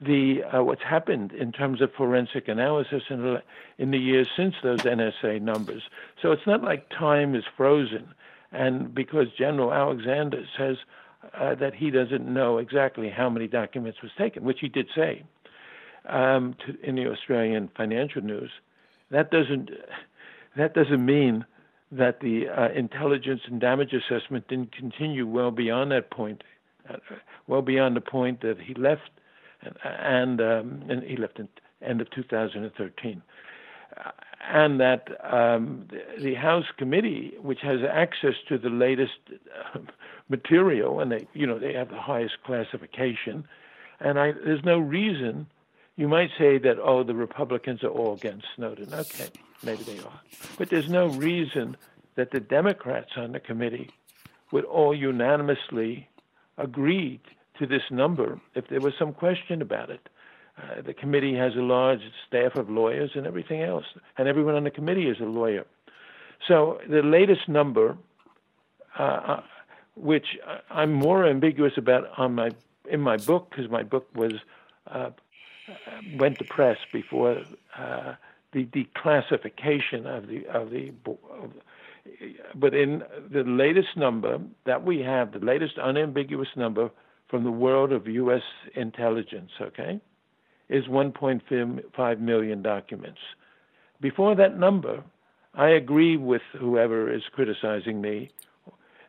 the 0.00 0.42
uh, 0.44 0.62
what's 0.62 0.82
happened 0.82 1.32
in 1.32 1.52
terms 1.52 1.80
of 1.80 1.90
forensic 1.94 2.48
analysis 2.48 3.02
in 3.08 3.38
in 3.78 3.90
the 3.90 3.98
years 3.98 4.28
since 4.36 4.54
those 4.62 4.80
NSA 4.80 5.40
numbers. 5.40 5.82
So 6.20 6.32
it's 6.32 6.46
not 6.46 6.62
like 6.62 6.90
time 6.90 7.34
is 7.34 7.44
frozen, 7.56 8.14
and 8.52 8.94
because 8.94 9.26
General 9.36 9.72
Alexander 9.72 10.44
says 10.56 10.76
uh, 11.34 11.54
that 11.56 11.74
he 11.74 11.90
doesn't 11.90 12.26
know 12.26 12.58
exactly 12.58 13.10
how 13.10 13.28
many 13.28 13.46
documents 13.46 14.02
was 14.02 14.12
taken, 14.16 14.44
which 14.44 14.60
he 14.60 14.68
did 14.68 14.88
say 14.94 15.24
um, 16.08 16.54
to, 16.64 16.80
in 16.88 16.94
the 16.96 17.06
Australian 17.10 17.68
Financial 17.76 18.22
News, 18.22 18.50
that 19.10 19.30
doesn't 19.30 19.70
that 20.56 20.74
doesn't 20.74 21.04
mean 21.04 21.44
that 21.92 22.20
the 22.20 22.48
uh, 22.48 22.68
intelligence 22.70 23.42
and 23.46 23.60
damage 23.60 23.92
assessment 23.92 24.48
didn't 24.48 24.72
continue 24.72 25.26
well 25.26 25.50
beyond 25.50 25.92
that 25.92 26.10
point, 26.10 26.42
uh, 26.88 26.96
well 27.46 27.62
beyond 27.62 27.94
the 27.94 28.00
point 28.00 28.40
that 28.40 28.58
he 28.58 28.74
left 28.74 29.10
and, 29.84 30.40
um, 30.40 30.82
and 30.88 31.02
he 31.02 31.16
left 31.16 31.38
in 31.38 31.48
end 31.82 32.00
of 32.00 32.10
2013. 32.10 33.22
And 34.48 34.80
that 34.80 35.08
um, 35.24 35.88
the, 35.90 36.22
the, 36.22 36.34
House 36.34 36.66
committee, 36.78 37.34
which 37.42 37.60
has 37.62 37.80
access 37.82 38.34
to 38.48 38.58
the 38.58 38.70
latest 38.70 39.18
uh, 39.74 39.80
material, 40.28 41.00
and 41.00 41.10
they, 41.10 41.26
you 41.34 41.46
know, 41.46 41.58
they 41.58 41.72
have 41.72 41.88
the 41.90 42.00
highest 42.00 42.34
classification, 42.44 43.44
and 43.98 44.20
I, 44.20 44.32
there's 44.32 44.64
no 44.64 44.78
reason. 44.78 45.48
You 45.96 46.06
might 46.06 46.30
say 46.38 46.58
that 46.58 46.78
oh, 46.78 47.02
the 47.02 47.14
Republicans 47.14 47.82
are 47.82 47.88
all 47.88 48.14
against 48.14 48.46
Snowden. 48.54 48.94
Okay, 48.94 49.30
maybe 49.64 49.82
they 49.82 49.98
are, 49.98 50.20
but 50.58 50.70
there's 50.70 50.88
no 50.88 51.08
reason 51.08 51.76
that 52.14 52.30
the 52.30 52.40
Democrats 52.40 53.10
on 53.16 53.32
the 53.32 53.40
committee 53.40 53.90
would 54.52 54.64
all 54.64 54.94
unanimously 54.94 56.08
agree 56.56 57.20
to 57.58 57.66
this 57.66 57.82
number 57.90 58.40
if 58.54 58.68
there 58.68 58.80
was 58.80 58.94
some 58.98 59.12
question 59.12 59.62
about 59.62 59.90
it. 59.90 60.08
Uh, 60.58 60.80
the 60.80 60.94
committee 60.94 61.34
has 61.34 61.54
a 61.54 61.60
large 61.60 62.00
staff 62.26 62.56
of 62.56 62.70
lawyers 62.70 63.10
and 63.14 63.26
everything 63.26 63.62
else, 63.62 63.84
and 64.16 64.26
everyone 64.26 64.54
on 64.54 64.64
the 64.64 64.70
committee 64.70 65.08
is 65.08 65.20
a 65.20 65.24
lawyer. 65.24 65.66
So 66.48 66.80
the 66.88 67.02
latest 67.02 67.48
number, 67.48 67.96
uh, 68.98 69.02
uh 69.02 69.42
which 69.94 70.26
I'm 70.70 70.92
more 70.92 71.26
ambiguous 71.26 71.72
about 71.76 72.04
on 72.18 72.34
my 72.34 72.50
in 72.88 73.00
my 73.00 73.16
book 73.16 73.50
because 73.50 73.70
my 73.70 73.82
book 73.82 74.06
was 74.14 74.32
uh, 74.90 75.10
went 76.16 76.38
to 76.38 76.44
press 76.44 76.76
before 76.92 77.42
uh, 77.78 78.14
the 78.52 78.66
declassification 78.66 80.06
of 80.06 80.28
the 80.28 80.46
of 80.46 80.70
the. 80.70 80.92
Of, 81.06 81.52
but 82.54 82.72
in 82.72 83.02
the 83.30 83.42
latest 83.42 83.96
number 83.96 84.38
that 84.64 84.84
we 84.84 85.00
have, 85.00 85.32
the 85.32 85.44
latest 85.44 85.76
unambiguous 85.76 86.48
number 86.54 86.90
from 87.28 87.42
the 87.42 87.50
world 87.50 87.90
of 87.90 88.06
U.S. 88.06 88.42
intelligence, 88.76 89.50
okay, 89.60 90.00
is 90.68 90.84
1.5 90.86 92.20
million 92.20 92.62
documents. 92.62 93.20
Before 94.00 94.34
that 94.34 94.58
number, 94.58 95.02
I 95.54 95.70
agree 95.70 96.16
with 96.16 96.42
whoever 96.58 97.12
is 97.12 97.22
criticizing 97.32 98.00
me 98.00 98.30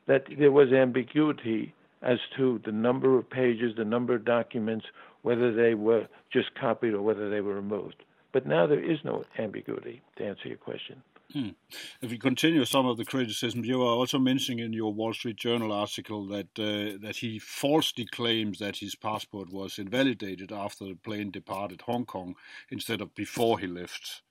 that 0.05 0.25
there 0.37 0.51
was 0.51 0.71
ambiguity 0.71 1.73
as 2.01 2.19
to 2.37 2.61
the 2.63 2.71
number 2.71 3.17
of 3.17 3.29
pages, 3.29 3.75
the 3.75 3.83
number 3.83 4.15
of 4.15 4.23
documents, 4.23 4.85
whether 5.23 5.53
they 5.53 5.73
were 5.73 6.07
just 6.31 6.55
copied 6.55 6.93
or 6.93 7.01
whether 7.01 7.29
they 7.29 7.41
were 7.41 7.55
removed. 7.55 8.03
But 8.31 8.45
now 8.45 8.67
there 8.67 8.83
is 8.83 8.99
no 9.03 9.23
ambiguity, 9.37 10.01
to 10.17 10.25
answer 10.25 10.47
your 10.47 10.57
question. 10.57 11.01
Hmm. 11.33 11.49
If 12.01 12.09
we 12.11 12.17
continue 12.17 12.63
some 12.63 12.85
of 12.85 12.95
the 12.95 13.03
criticism, 13.03 13.65
you 13.65 13.81
are 13.81 13.95
also 13.95 14.17
mentioning 14.17 14.59
in 14.59 14.71
your 14.71 14.93
Wall 14.93 15.13
Street 15.13 15.35
Journal 15.35 15.73
article 15.73 16.25
that 16.27 16.47
uh, 16.57 16.97
that 17.01 17.17
he 17.17 17.37
falsely 17.37 18.05
claims 18.05 18.59
that 18.59 18.77
his 18.77 18.95
passport 18.95 19.51
was 19.51 19.77
invalidated 19.77 20.53
after 20.53 20.85
the 20.85 20.95
plane 20.95 21.31
departed 21.31 21.81
Hong 21.81 22.05
Kong 22.05 22.35
instead 22.69 23.01
of 23.01 23.13
before 23.13 23.59
he 23.59 23.67
left. 23.67 24.21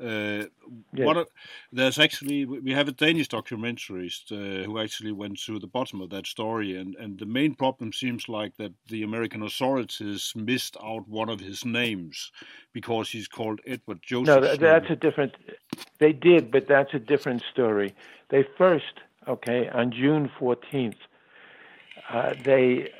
Uh, 0.00 0.46
yes. 0.94 1.06
what 1.06 1.28
there's 1.70 1.98
actually 1.98 2.44
we 2.44 2.72
have 2.72 2.88
a 2.88 2.92
Danish 2.92 3.28
documentarist 3.28 4.32
uh, 4.32 4.64
who 4.64 4.78
actually 4.78 5.12
went 5.12 5.38
to 5.38 5.58
the 5.58 5.66
bottom 5.66 6.00
of 6.00 6.10
that 6.10 6.26
story, 6.26 6.76
and 6.76 6.96
and 6.96 7.18
the 7.18 7.26
main 7.26 7.54
problem 7.54 7.92
seems 7.92 8.28
like 8.28 8.56
that 8.56 8.72
the 8.88 9.02
American 9.02 9.42
authorities 9.42 10.32
missed 10.34 10.76
out 10.82 11.06
one 11.08 11.28
of 11.28 11.40
his 11.40 11.64
names 11.64 12.32
because 12.72 13.10
he's 13.10 13.28
called 13.28 13.60
Edward 13.66 14.00
Joseph. 14.02 14.26
No, 14.26 14.40
that, 14.40 14.60
that's 14.60 14.90
a 14.90 14.96
different. 14.96 15.34
They 15.98 16.12
did, 16.12 16.50
but 16.50 16.66
that's 16.66 16.94
a 16.94 16.98
different 16.98 17.42
story. 17.52 17.94
They 18.30 18.44
first, 18.56 19.00
okay, 19.28 19.68
on 19.68 19.92
June 19.92 20.30
14th, 20.40 20.96
uh, 22.08 22.34
they 22.42 22.90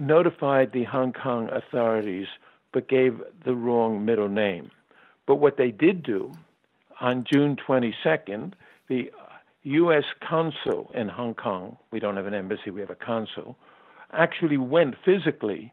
notified 0.00 0.72
the 0.72 0.84
Hong 0.84 1.12
Kong 1.12 1.48
authorities, 1.50 2.26
but 2.72 2.88
gave 2.88 3.22
the 3.44 3.54
wrong 3.54 4.04
middle 4.04 4.28
name. 4.28 4.70
But 5.26 5.36
what 5.36 5.56
they 5.56 5.70
did 5.70 6.02
do 6.02 6.32
on 7.00 7.24
June 7.30 7.56
22nd, 7.56 8.52
the 8.88 9.10
U.S. 9.64 10.04
consul 10.26 10.90
in 10.94 11.08
Hong 11.08 11.34
Kong, 11.34 11.76
we 11.90 11.98
don't 11.98 12.16
have 12.16 12.26
an 12.26 12.34
embassy, 12.34 12.70
we 12.70 12.80
have 12.80 12.90
a 12.90 12.94
consul, 12.94 13.56
actually 14.12 14.56
went 14.56 14.94
physically 15.04 15.72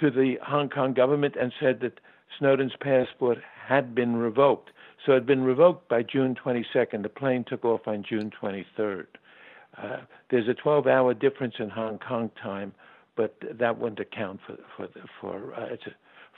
to 0.00 0.10
the 0.10 0.38
Hong 0.42 0.68
Kong 0.68 0.94
government 0.94 1.34
and 1.40 1.52
said 1.60 1.80
that 1.80 2.00
Snowden's 2.38 2.76
passport 2.80 3.38
had 3.66 3.94
been 3.94 4.16
revoked. 4.16 4.70
So 5.04 5.12
it 5.12 5.16
had 5.16 5.26
been 5.26 5.42
revoked 5.44 5.88
by 5.88 6.02
June 6.02 6.34
22nd. 6.34 7.02
The 7.02 7.08
plane 7.08 7.44
took 7.46 7.64
off 7.64 7.86
on 7.86 8.04
June 8.08 8.30
23rd. 8.40 9.06
Uh, 9.76 9.98
there's 10.30 10.48
a 10.48 10.54
12-hour 10.54 11.14
difference 11.14 11.54
in 11.58 11.68
Hong 11.68 11.98
Kong 11.98 12.30
time, 12.40 12.72
but 13.16 13.36
that 13.58 13.78
wouldn't 13.78 14.00
account 14.00 14.40
for 14.46 14.56
for 14.76 14.88
for 15.20 15.54
uh, 15.54 15.74
a, 15.74 15.78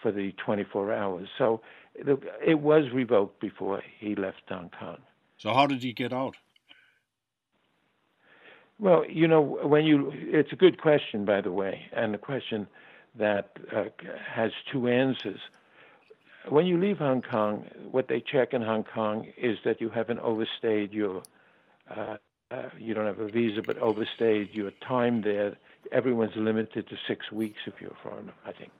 for 0.00 0.12
the 0.12 0.32
24 0.32 0.92
hours. 0.92 1.28
So 1.38 1.60
it, 1.94 2.60
was 2.60 2.84
revoked 2.92 3.40
before 3.40 3.82
he 3.98 4.14
left 4.14 4.42
Hong 4.48 4.70
Kong. 4.78 4.98
So 5.38 5.52
how 5.52 5.66
did 5.66 5.82
he 5.82 5.92
get 5.92 6.12
out? 6.12 6.36
Well, 8.78 9.04
you 9.08 9.26
know, 9.26 9.40
when 9.40 9.84
you, 9.86 10.12
it's 10.14 10.52
a 10.52 10.56
good 10.56 10.80
question, 10.80 11.24
by 11.24 11.40
the 11.40 11.52
way, 11.52 11.82
and 11.92 12.14
a 12.14 12.18
question 12.18 12.66
that 13.18 13.56
uh, 13.74 13.84
has 14.30 14.52
two 14.70 14.88
answers. 14.88 15.40
When 16.48 16.66
you 16.66 16.78
leave 16.78 16.98
Hong 16.98 17.22
Kong, 17.22 17.64
what 17.90 18.08
they 18.08 18.20
check 18.20 18.52
in 18.52 18.62
Hong 18.62 18.84
Kong 18.84 19.26
is 19.36 19.58
that 19.64 19.80
you 19.80 19.88
haven't 19.88 20.20
overstayed 20.20 20.92
your, 20.92 21.22
uh, 21.90 22.16
uh, 22.50 22.62
you 22.78 22.92
don't 22.92 23.06
have 23.06 23.18
a 23.18 23.28
visa, 23.28 23.62
but 23.62 23.78
overstayed 23.78 24.50
your 24.52 24.70
time 24.86 25.22
there. 25.22 25.56
Everyone's 25.90 26.36
limited 26.36 26.88
to 26.88 26.96
six 27.08 27.32
weeks 27.32 27.58
if 27.66 27.74
you're 27.80 27.90
a 27.90 28.02
foreigner, 28.02 28.34
I 28.44 28.52
think. 28.52 28.70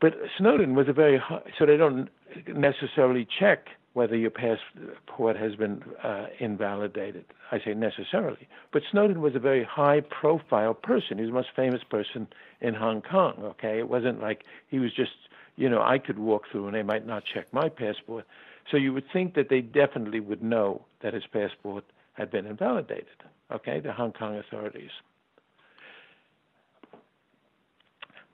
But 0.00 0.14
Snowden 0.38 0.74
was 0.74 0.88
a 0.88 0.92
very 0.92 1.18
high, 1.18 1.42
so 1.58 1.66
they 1.66 1.76
don't 1.76 2.08
necessarily 2.46 3.26
check 3.38 3.68
whether 3.92 4.16
your 4.16 4.30
passport 4.30 5.36
has 5.36 5.56
been 5.56 5.82
uh, 6.02 6.26
invalidated. 6.38 7.24
I 7.50 7.58
say 7.58 7.74
necessarily. 7.74 8.48
But 8.72 8.82
Snowden 8.90 9.20
was 9.20 9.34
a 9.34 9.40
very 9.40 9.64
high 9.64 10.00
profile 10.00 10.74
person. 10.74 11.18
He 11.18 11.24
was 11.24 11.30
the 11.30 11.34
most 11.34 11.48
famous 11.56 11.82
person 11.82 12.28
in 12.60 12.74
Hong 12.74 13.02
Kong, 13.02 13.34
okay? 13.42 13.78
It 13.78 13.88
wasn't 13.88 14.20
like 14.20 14.44
he 14.68 14.78
was 14.78 14.92
just, 14.94 15.10
you 15.56 15.68
know, 15.68 15.82
I 15.82 15.98
could 15.98 16.18
walk 16.18 16.44
through 16.50 16.66
and 16.66 16.76
they 16.76 16.84
might 16.84 17.06
not 17.06 17.24
check 17.24 17.52
my 17.52 17.68
passport. 17.68 18.26
So 18.70 18.76
you 18.76 18.92
would 18.92 19.06
think 19.12 19.34
that 19.34 19.48
they 19.48 19.60
definitely 19.60 20.20
would 20.20 20.42
know 20.42 20.86
that 21.02 21.12
his 21.12 21.24
passport 21.32 21.84
had 22.12 22.30
been 22.30 22.46
invalidated, 22.46 23.06
okay? 23.50 23.80
The 23.80 23.92
Hong 23.92 24.12
Kong 24.12 24.36
authorities. 24.36 24.90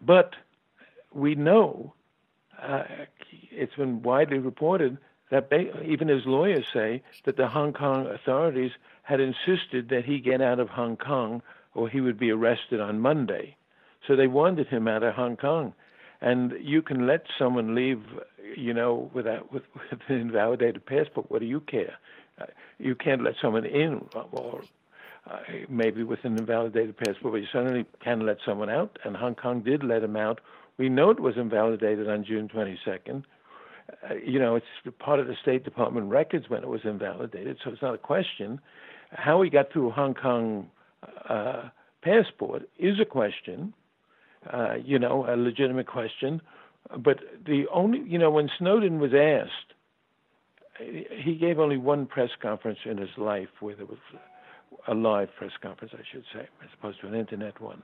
But 0.02 0.35
we 1.16 1.35
know, 1.35 1.94
uh, 2.61 2.85
it's 3.50 3.75
been 3.75 4.02
widely 4.02 4.38
reported 4.38 4.99
that 5.30 5.52
even 5.85 6.08
his 6.08 6.25
lawyers 6.25 6.66
say 6.73 7.02
that 7.25 7.37
the 7.37 7.49
Hong 7.49 7.73
Kong 7.73 8.06
authorities 8.06 8.73
had 9.02 9.20
insisted 9.20 9.88
that 9.88 10.04
he 10.04 10.20
get 10.20 10.40
out 10.40 10.61
of 10.61 10.68
Hong 10.68 10.96
Kong 10.96 11.42
or 11.75 11.88
he 11.88 12.00
would 12.00 12.18
be 12.18 12.30
arrested 12.30 12.80
on 12.80 13.00
Monday. 13.00 13.56
So 14.06 14.14
they 14.14 14.26
wanted 14.26 14.68
him 14.68 14.87
out 14.88 15.02
of 15.02 15.14
Hong 15.14 15.37
Kong. 15.37 15.75
And 16.20 16.54
you 16.61 16.80
can 16.80 17.06
let 17.06 17.26
someone 17.38 17.75
leave, 17.75 18.02
you 18.56 18.73
know, 18.73 19.11
without 19.12 19.52
with, 19.52 19.64
with 19.75 20.00
an 20.08 20.16
invalidated 20.16 20.87
passport. 20.87 21.30
What 21.30 21.40
do 21.40 21.46
you 21.46 21.61
care? 21.61 21.99
Uh, 22.40 22.46
you 22.78 22.94
can't 22.94 23.23
let 23.23 23.35
someone 23.40 23.66
in, 23.66 24.06
or 24.32 24.62
uh, 25.30 25.38
maybe 25.68 26.02
with 26.02 26.25
an 26.25 26.38
invalidated 26.38 26.96
passport, 26.96 27.35
but 27.35 27.40
you 27.40 27.46
certainly 27.52 27.85
can 28.00 28.25
let 28.25 28.38
someone 28.46 28.70
out. 28.70 28.99
And 29.04 29.16
Hong 29.16 29.35
Kong 29.35 29.61
did 29.61 29.82
let 29.82 30.02
him 30.02 30.16
out. 30.16 30.40
We 30.78 30.88
know 30.88 31.11
it 31.11 31.21
was 31.21 31.37
invalidated 31.37 32.09
on 32.09 32.25
June 32.25 32.49
22nd 32.49 33.25
uh, 33.88 34.14
you 34.14 34.38
know, 34.38 34.56
it's 34.56 34.66
part 34.99 35.21
of 35.21 35.26
the 35.26 35.37
State 35.40 35.64
Department 35.64 36.11
records 36.11 36.49
when 36.49 36.62
it 36.62 36.68
was 36.68 36.80
invalidated, 36.85 37.59
so 37.62 37.71
it's 37.71 37.83
not 37.83 37.95
a 37.95 37.99
question. 37.99 38.61
How 39.11 39.42
he 39.42 39.50
got 39.50 39.73
through 39.73 39.90
Hong 39.90 40.14
Kong 40.14 40.68
uh, 41.28 41.68
passport 42.02 42.68
is 42.78 42.99
a 43.00 43.04
question, 43.04 43.73
uh, 44.52 44.75
you 44.85 44.99
know, 44.99 45.25
a 45.28 45.37
legitimate 45.37 45.87
question. 45.87 46.40
But 46.99 47.18
the 47.45 47.64
only, 47.73 48.00
you 48.00 48.18
know, 48.18 48.30
when 48.30 48.50
Snowden 48.59 49.00
was 49.00 49.12
asked, 49.14 49.73
he 50.78 51.35
gave 51.35 51.59
only 51.59 51.78
one 51.78 52.06
press 52.06 52.31
conference 52.40 52.79
in 52.85 52.98
his 52.98 53.11
life 53.16 53.48
where 53.61 53.74
there 53.74 53.87
was 53.87 53.98
a 54.88 54.94
live 54.94 55.29
press 55.38 55.53
conference, 55.62 55.94
I 55.96 56.03
should 56.12 56.24
say, 56.33 56.48
as 56.62 56.68
opposed 56.79 57.00
to 57.00 57.07
an 57.07 57.14
internet 57.14 57.61
one. 57.61 57.83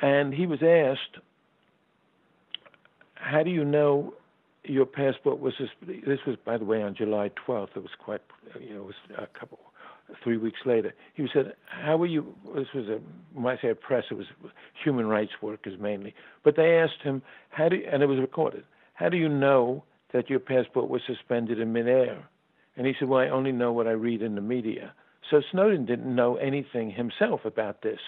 And 0.00 0.32
he 0.32 0.46
was 0.46 0.60
asked, 0.62 1.22
How 3.24 3.42
do 3.42 3.50
you 3.50 3.64
know 3.64 4.12
your 4.64 4.84
passport 4.84 5.40
was 5.40 5.54
this, 5.58 5.70
this 6.06 6.18
was 6.26 6.36
by 6.44 6.58
the 6.58 6.64
way 6.66 6.82
on 6.82 6.94
July 6.94 7.30
12th. 7.46 7.70
It 7.74 7.80
was 7.80 7.94
quite 7.98 8.20
you 8.60 8.74
know 8.74 8.82
it 8.82 8.86
was 8.86 8.94
a 9.16 9.38
couple 9.38 9.58
three 10.22 10.36
weeks 10.36 10.60
later. 10.66 10.92
He 11.14 11.26
said, 11.32 11.54
"How 11.66 11.96
were 11.96 12.06
you?" 12.06 12.34
This 12.54 12.66
was 12.74 12.86
a 12.88 13.00
when 13.32 13.56
I 13.56 13.60
say 13.60 13.70
a 13.70 13.74
press, 13.74 14.04
it 14.10 14.14
was 14.14 14.26
human 14.82 15.06
rights 15.06 15.32
workers 15.40 15.80
mainly. 15.80 16.14
But 16.42 16.56
they 16.56 16.76
asked 16.78 17.00
him, 17.02 17.22
"How 17.48 17.70
do?" 17.70 17.76
You, 17.76 17.88
and 17.90 18.02
it 18.02 18.06
was 18.06 18.20
recorded. 18.20 18.64
How 18.92 19.08
do 19.08 19.16
you 19.16 19.28
know 19.30 19.84
that 20.12 20.28
your 20.28 20.40
passport 20.40 20.90
was 20.90 21.00
suspended 21.06 21.58
in 21.58 21.72
midair? 21.72 22.28
And 22.76 22.86
he 22.86 22.92
said, 22.98 23.08
"Well, 23.08 23.20
I 23.20 23.30
only 23.30 23.52
know 23.52 23.72
what 23.72 23.86
I 23.86 23.92
read 23.92 24.20
in 24.20 24.34
the 24.34 24.42
media." 24.42 24.92
So 25.30 25.40
Snowden 25.50 25.86
didn't 25.86 26.14
know 26.14 26.36
anything 26.36 26.90
himself 26.90 27.46
about 27.46 27.80
this, 27.80 28.00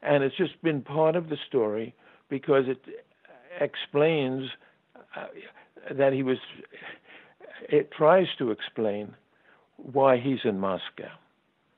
and 0.00 0.24
it's 0.24 0.36
just 0.36 0.62
been 0.62 0.80
part 0.80 1.14
of 1.14 1.28
the 1.28 1.36
story 1.46 1.94
because 2.30 2.64
it 2.68 2.78
explains. 3.60 4.50
Uh, 5.16 5.26
that 5.90 6.12
he 6.12 6.22
was, 6.22 6.38
it 7.68 7.90
tries 7.92 8.26
to 8.38 8.50
explain 8.50 9.14
why 9.76 10.18
he's 10.18 10.40
in 10.44 10.58
Moscow. 10.58 11.10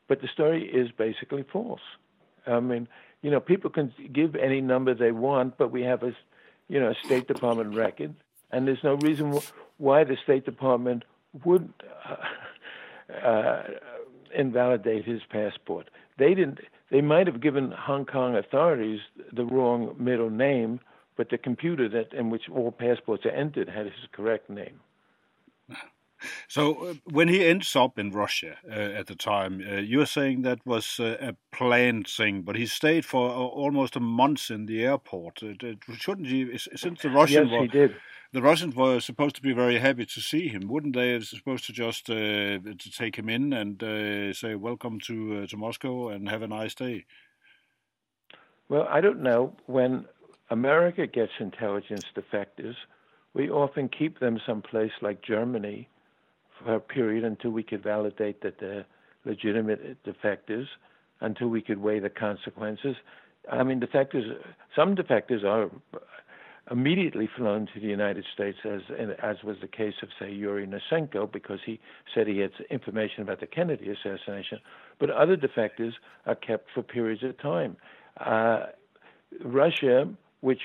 But 0.09 0.23
the 0.23 0.29
story 0.29 0.65
is 0.65 0.91
basically 0.93 1.45
false. 1.53 1.81
I 2.47 2.61
mean, 2.61 2.89
you 3.23 3.31
know, 3.31 3.41
people 3.41 3.71
can 3.71 3.93
give 4.13 4.35
any 4.35 4.61
number 4.61 4.95
they 4.95 5.13
want, 5.13 5.59
but 5.59 5.71
we 5.71 5.83
have 5.83 6.03
a, 6.03 6.17
you 6.69 6.81
know, 6.81 6.91
a 6.91 6.95
State 7.05 7.29
Department 7.29 7.75
record, 7.75 8.15
and 8.51 8.67
there's 8.67 8.83
no 8.83 8.95
reason 8.95 9.39
why 9.77 10.05
the 10.05 10.17
State 10.23 10.45
Department 10.45 11.05
would 11.45 11.71
uh, 12.09 13.27
uh, 13.27 13.63
invalidate 14.35 15.05
his 15.05 15.21
passport. 15.29 15.91
They 16.17 16.35
didn't. 16.35 16.61
They 16.91 17.03
might 17.03 17.27
have 17.27 17.43
given 17.43 17.73
Hong 17.73 18.07
Kong 18.07 18.35
authorities 18.37 19.01
the 19.33 19.45
wrong 19.45 19.95
middle 19.99 20.31
name, 20.31 20.81
but 21.19 21.29
the 21.29 21.37
computer 21.37 21.89
that 21.89 22.15
in 22.15 22.31
which 22.31 22.49
all 22.49 22.71
passports 22.71 23.27
are 23.27 23.31
entered 23.31 23.69
had 23.69 23.87
his 23.87 24.07
correct 24.13 24.49
name. 24.49 24.81
So 26.49 26.75
uh, 26.75 26.95
when 27.05 27.29
he 27.29 27.47
ends 27.47 27.77
up 27.77 27.99
in 27.99 28.11
Russia 28.11 28.57
uh, 28.69 28.73
at 29.01 29.07
the 29.07 29.15
time, 29.15 29.63
uh, 29.65 29.77
you're 29.77 30.07
saying 30.07 30.43
that 30.43 30.59
was 30.65 30.99
uh, 30.99 31.17
a 31.21 31.37
planned 31.57 32.09
thing, 32.09 32.43
but 32.43 32.57
he 32.57 32.67
stayed 32.67 33.05
for 33.05 33.31
uh, 33.31 33.35
almost 33.35 33.95
a 33.95 34.01
month 34.01 34.51
in 34.51 34.67
the 34.67 34.85
airport. 34.85 35.43
Uh, 35.43 35.75
shouldn't 35.97 36.27
he? 36.27 36.59
Since 36.59 37.03
the 37.03 37.11
Russians 37.11 37.51
yes, 37.51 37.61
were, 37.61 37.63
he 37.63 37.69
did. 37.69 37.95
the 38.33 38.43
Russians 38.43 38.75
were 38.75 38.99
supposed 38.99 39.37
to 39.37 39.43
be 39.43 39.53
very 39.53 39.79
happy 39.79 40.07
to 40.07 40.21
see 40.21 40.49
him, 40.49 40.67
wouldn't 40.67 40.97
they? 40.97 41.13
Have 41.13 41.25
supposed 41.25 41.67
to 41.67 41.73
just 41.73 42.07
to 42.07 42.61
take 42.97 43.17
him 43.17 43.29
in 43.29 43.53
and 43.53 43.81
say 44.37 44.57
welcome 44.57 44.99
to 45.01 45.47
to 45.47 45.57
Moscow 45.57 46.09
and 46.09 46.29
have 46.29 46.43
a 46.43 46.49
nice 46.49 46.75
day. 46.75 47.05
Well, 48.69 48.87
I 48.91 49.01
don't 49.01 49.23
know 49.23 49.55
when 49.67 50.07
America 50.51 51.07
gets 51.07 51.33
intelligence 51.41 52.05
defectors. 52.17 52.75
We 53.35 53.51
often 53.51 53.89
keep 53.89 54.21
them 54.21 54.41
someplace 54.47 54.93
like 55.03 55.23
Germany 55.23 55.89
for 56.59 56.75
a 56.77 56.81
period 56.81 57.25
until 57.25 57.51
we 57.51 57.63
could 57.63 57.83
validate 57.83 58.43
that 58.43 58.59
they're 58.59 58.87
legitimate 59.25 60.03
defectors, 60.05 60.67
until 61.21 61.49
we 61.49 61.61
could 61.61 61.79
weigh 61.79 61.99
the 62.01 62.09
consequences. 62.09 62.97
I 63.51 63.63
mean, 63.63 63.81
defectors, 63.81 64.37
some 64.75 64.97
defectors 64.97 65.45
are 65.45 65.71
immediately 66.71 67.29
flown 67.37 67.67
to 67.73 67.81
the 67.81 67.87
United 67.87 68.25
States, 68.33 68.59
as 68.65 68.83
as 69.23 69.37
was 69.43 69.57
the 69.61 69.69
case 69.69 69.95
of 70.03 70.09
say 70.19 70.31
Yuri 70.33 70.67
Nosenko, 70.67 71.31
because 71.31 71.61
he 71.65 71.81
said 72.15 72.27
he 72.27 72.39
had 72.39 72.53
information 72.71 73.23
about 73.23 73.41
the 73.41 73.47
Kennedy 73.47 73.91
assassination. 73.91 74.59
But 74.99 75.11
other 75.11 75.37
defectors 75.37 75.93
are 76.27 76.35
kept 76.35 76.69
for 76.75 76.83
periods 76.83 77.23
of 77.23 77.39
time. 77.39 77.77
Uh, 78.19 78.67
Russia 79.43 80.09
which 80.41 80.63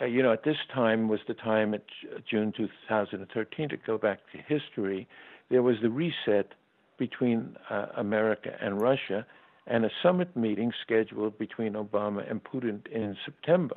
uh, 0.00 0.04
you 0.04 0.22
know 0.22 0.32
at 0.32 0.44
this 0.44 0.56
time 0.72 1.08
was 1.08 1.20
the 1.28 1.34
time 1.34 1.74
at 1.74 1.84
June 2.28 2.52
2013 2.56 3.68
to 3.68 3.76
go 3.76 3.98
back 3.98 4.20
to 4.32 4.38
history. 4.38 5.08
There 5.50 5.62
was 5.62 5.76
the 5.80 5.90
reset 5.90 6.52
between 6.98 7.56
uh, 7.70 7.86
America 7.96 8.56
and 8.60 8.80
Russia, 8.80 9.26
and 9.66 9.84
a 9.84 9.90
summit 10.02 10.34
meeting 10.36 10.72
scheduled 10.82 11.38
between 11.38 11.74
Obama 11.74 12.28
and 12.28 12.42
Putin 12.42 12.86
in 12.88 13.16
September. 13.24 13.76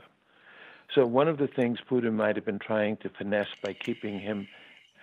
So 0.95 1.05
one 1.05 1.27
of 1.27 1.37
the 1.37 1.47
things 1.47 1.79
Putin 1.89 2.13
might 2.13 2.35
have 2.35 2.45
been 2.45 2.59
trying 2.59 2.97
to 2.97 3.09
finesse 3.09 3.47
by 3.63 3.73
keeping 3.73 4.19
him 4.19 4.47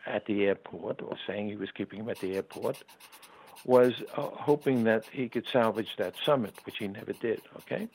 at 0.07 0.27
the 0.27 0.45
airport, 0.45 1.03
or 1.03 1.17
saying 1.27 1.49
he 1.49 1.57
was 1.57 1.71
keeping 1.77 2.01
him 2.01 2.09
at 2.09 2.19
the 2.19 2.35
airport, 2.35 2.83
was 3.65 3.95
uh, 4.17 4.23
hoping 4.23 4.85
that 4.85 5.05
he 5.11 5.29
could 5.29 5.47
salvage 5.53 5.97
that 5.99 6.15
summit, 6.25 6.55
which 6.65 6.79
he 6.79 6.89
never 6.89 7.13
did. 7.13 7.41
Okay. 7.59 7.89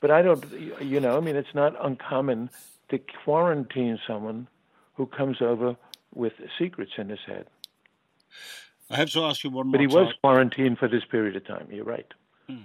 But 0.00 0.10
I 0.10 0.22
don't, 0.22 0.44
you 0.80 1.00
know, 1.00 1.16
I 1.16 1.20
mean, 1.20 1.36
it's 1.36 1.54
not 1.54 1.74
uncommon 1.84 2.50
to 2.90 2.98
quarantine 3.24 3.98
someone 4.06 4.48
who 4.94 5.06
comes 5.06 5.40
over 5.40 5.76
with 6.14 6.34
secrets 6.58 6.92
in 6.98 7.08
his 7.08 7.20
head. 7.26 7.46
I 8.90 8.96
have 8.96 9.10
to 9.10 9.24
ask 9.24 9.42
you 9.42 9.50
one 9.50 9.66
more. 9.66 9.72
But 9.72 9.80
he 9.80 9.86
time. 9.86 10.04
was 10.04 10.14
quarantined 10.22 10.78
for 10.78 10.88
this 10.88 11.04
period 11.04 11.36
of 11.36 11.46
time. 11.46 11.68
You're 11.70 11.84
right. 11.84 12.06
Hmm. 12.48 12.56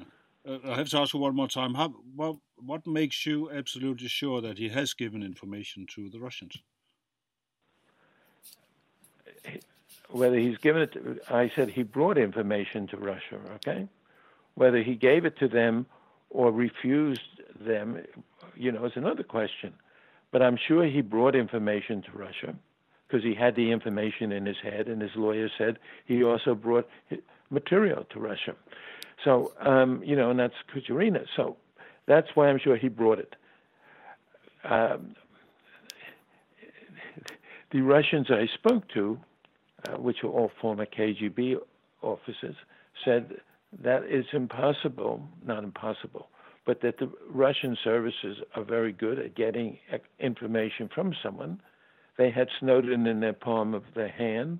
uh, 0.47 0.57
I 0.65 0.75
have 0.75 0.89
to 0.89 0.97
ask 0.97 1.13
you 1.13 1.19
one 1.19 1.35
more 1.35 1.47
time. 1.47 1.73
How, 1.73 1.89
what, 2.15 2.37
what 2.57 2.85
makes 2.85 3.25
you 3.25 3.49
absolutely 3.49 4.07
sure 4.07 4.41
that 4.41 4.57
he 4.57 4.69
has 4.69 4.93
given 4.93 5.23
information 5.23 5.87
to 5.95 6.09
the 6.09 6.19
Russians? 6.19 6.57
Whether 10.11 10.37
he's 10.37 10.57
given 10.57 10.81
it, 10.83 10.93
to, 10.93 11.19
I 11.29 11.49
said 11.55 11.69
he 11.69 11.83
brought 11.83 12.17
information 12.17 12.87
to 12.87 12.97
Russia. 12.97 13.39
Okay, 13.55 13.87
whether 14.55 14.81
he 14.81 14.95
gave 14.95 15.25
it 15.25 15.37
to 15.39 15.47
them 15.47 15.85
or 16.29 16.51
refused 16.51 17.41
them, 17.59 18.01
you 18.55 18.71
know, 18.71 18.85
is 18.85 18.93
another 18.95 19.23
question. 19.23 19.73
But 20.31 20.41
I'm 20.41 20.57
sure 20.57 20.85
he 20.85 21.01
brought 21.01 21.35
information 21.35 22.01
to 22.03 22.11
Russia 22.11 22.55
because 23.07 23.23
he 23.23 23.33
had 23.33 23.55
the 23.55 23.71
information 23.71 24.31
in 24.31 24.45
his 24.45 24.57
head, 24.63 24.87
and 24.87 25.01
his 25.01 25.11
lawyer 25.15 25.49
said 25.57 25.77
he 26.05 26.23
also 26.23 26.55
brought 26.55 26.89
material 27.49 28.05
to 28.11 28.19
Russia. 28.19 28.55
So, 29.23 29.51
um, 29.59 30.01
you 30.03 30.15
know, 30.15 30.31
and 30.31 30.39
that's 30.39 30.55
Kucherena. 30.73 31.25
So 31.35 31.57
that's 32.05 32.29
why 32.33 32.47
I'm 32.47 32.57
sure 32.57 32.77
he 32.77 32.87
brought 32.87 33.19
it. 33.19 33.35
Um, 34.63 35.15
the 37.71 37.81
Russians 37.81 38.27
I 38.29 38.47
spoke 38.53 38.87
to, 38.89 39.19
uh, 39.87 39.97
which 39.97 40.23
are 40.23 40.29
all 40.29 40.51
former 40.61 40.85
KGB 40.85 41.55
officers, 42.01 42.55
said 43.05 43.37
that 43.83 44.03
it's 44.03 44.29
impossible, 44.33 45.27
not 45.45 45.63
impossible, 45.63 46.27
but 46.65 46.81
that 46.81 46.99
the 46.99 47.09
Russian 47.29 47.77
services 47.83 48.37
are 48.55 48.63
very 48.63 48.91
good 48.91 49.19
at 49.19 49.35
getting 49.35 49.79
information 50.19 50.89
from 50.93 51.13
someone. 51.23 51.61
They 52.17 52.29
had 52.29 52.49
Snowden 52.59 53.07
in 53.07 53.19
their 53.19 53.33
palm 53.33 53.73
of 53.73 53.83
their 53.95 54.09
hand. 54.09 54.59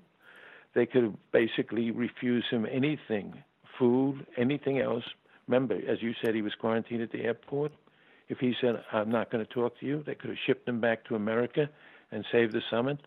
They 0.74 0.86
could 0.86 1.16
basically 1.32 1.90
refuse 1.90 2.44
him 2.50 2.66
anything 2.70 3.42
food, 3.78 4.26
anything 4.36 4.78
else. 4.78 5.04
Remember, 5.46 5.74
as 5.74 6.02
you 6.02 6.12
said, 6.22 6.34
he 6.34 6.42
was 6.42 6.54
quarantined 6.54 7.02
at 7.02 7.10
the 7.10 7.22
airport. 7.22 7.72
If 8.28 8.38
he 8.38 8.54
said, 8.60 8.82
I'm 8.92 9.10
not 9.10 9.30
going 9.30 9.44
to 9.44 9.52
talk 9.52 9.78
to 9.80 9.86
you, 9.86 10.02
they 10.06 10.14
could 10.14 10.30
have 10.30 10.38
shipped 10.46 10.68
him 10.68 10.80
back 10.80 11.04
to 11.06 11.14
America 11.14 11.68
and 12.10 12.24
saved 12.30 12.52
the 12.52 12.62
summit. 12.70 12.98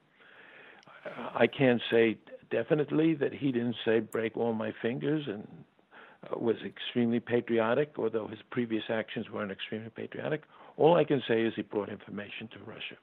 I 1.33 1.47
can't 1.47 1.81
say 1.91 2.17
definitely 2.49 3.13
that 3.15 3.33
he 3.33 3.51
didn't 3.51 3.75
say 3.85 3.99
break 3.99 4.37
all 4.37 4.53
my 4.53 4.73
fingers 4.81 5.25
and 5.27 5.47
uh, 6.31 6.37
was 6.37 6.55
extremely 6.65 7.19
patriotic, 7.19 7.93
although 7.97 8.27
his 8.27 8.39
previous 8.49 8.83
actions 8.89 9.29
weren't 9.29 9.51
extremely 9.51 9.89
patriotic. 9.89 10.43
All 10.77 10.95
I 10.95 11.03
can 11.03 11.21
say 11.27 11.43
is 11.43 11.53
he 11.55 11.61
brought 11.61 11.89
information 11.89 12.47
to 12.53 12.59
Russia. 12.65 12.97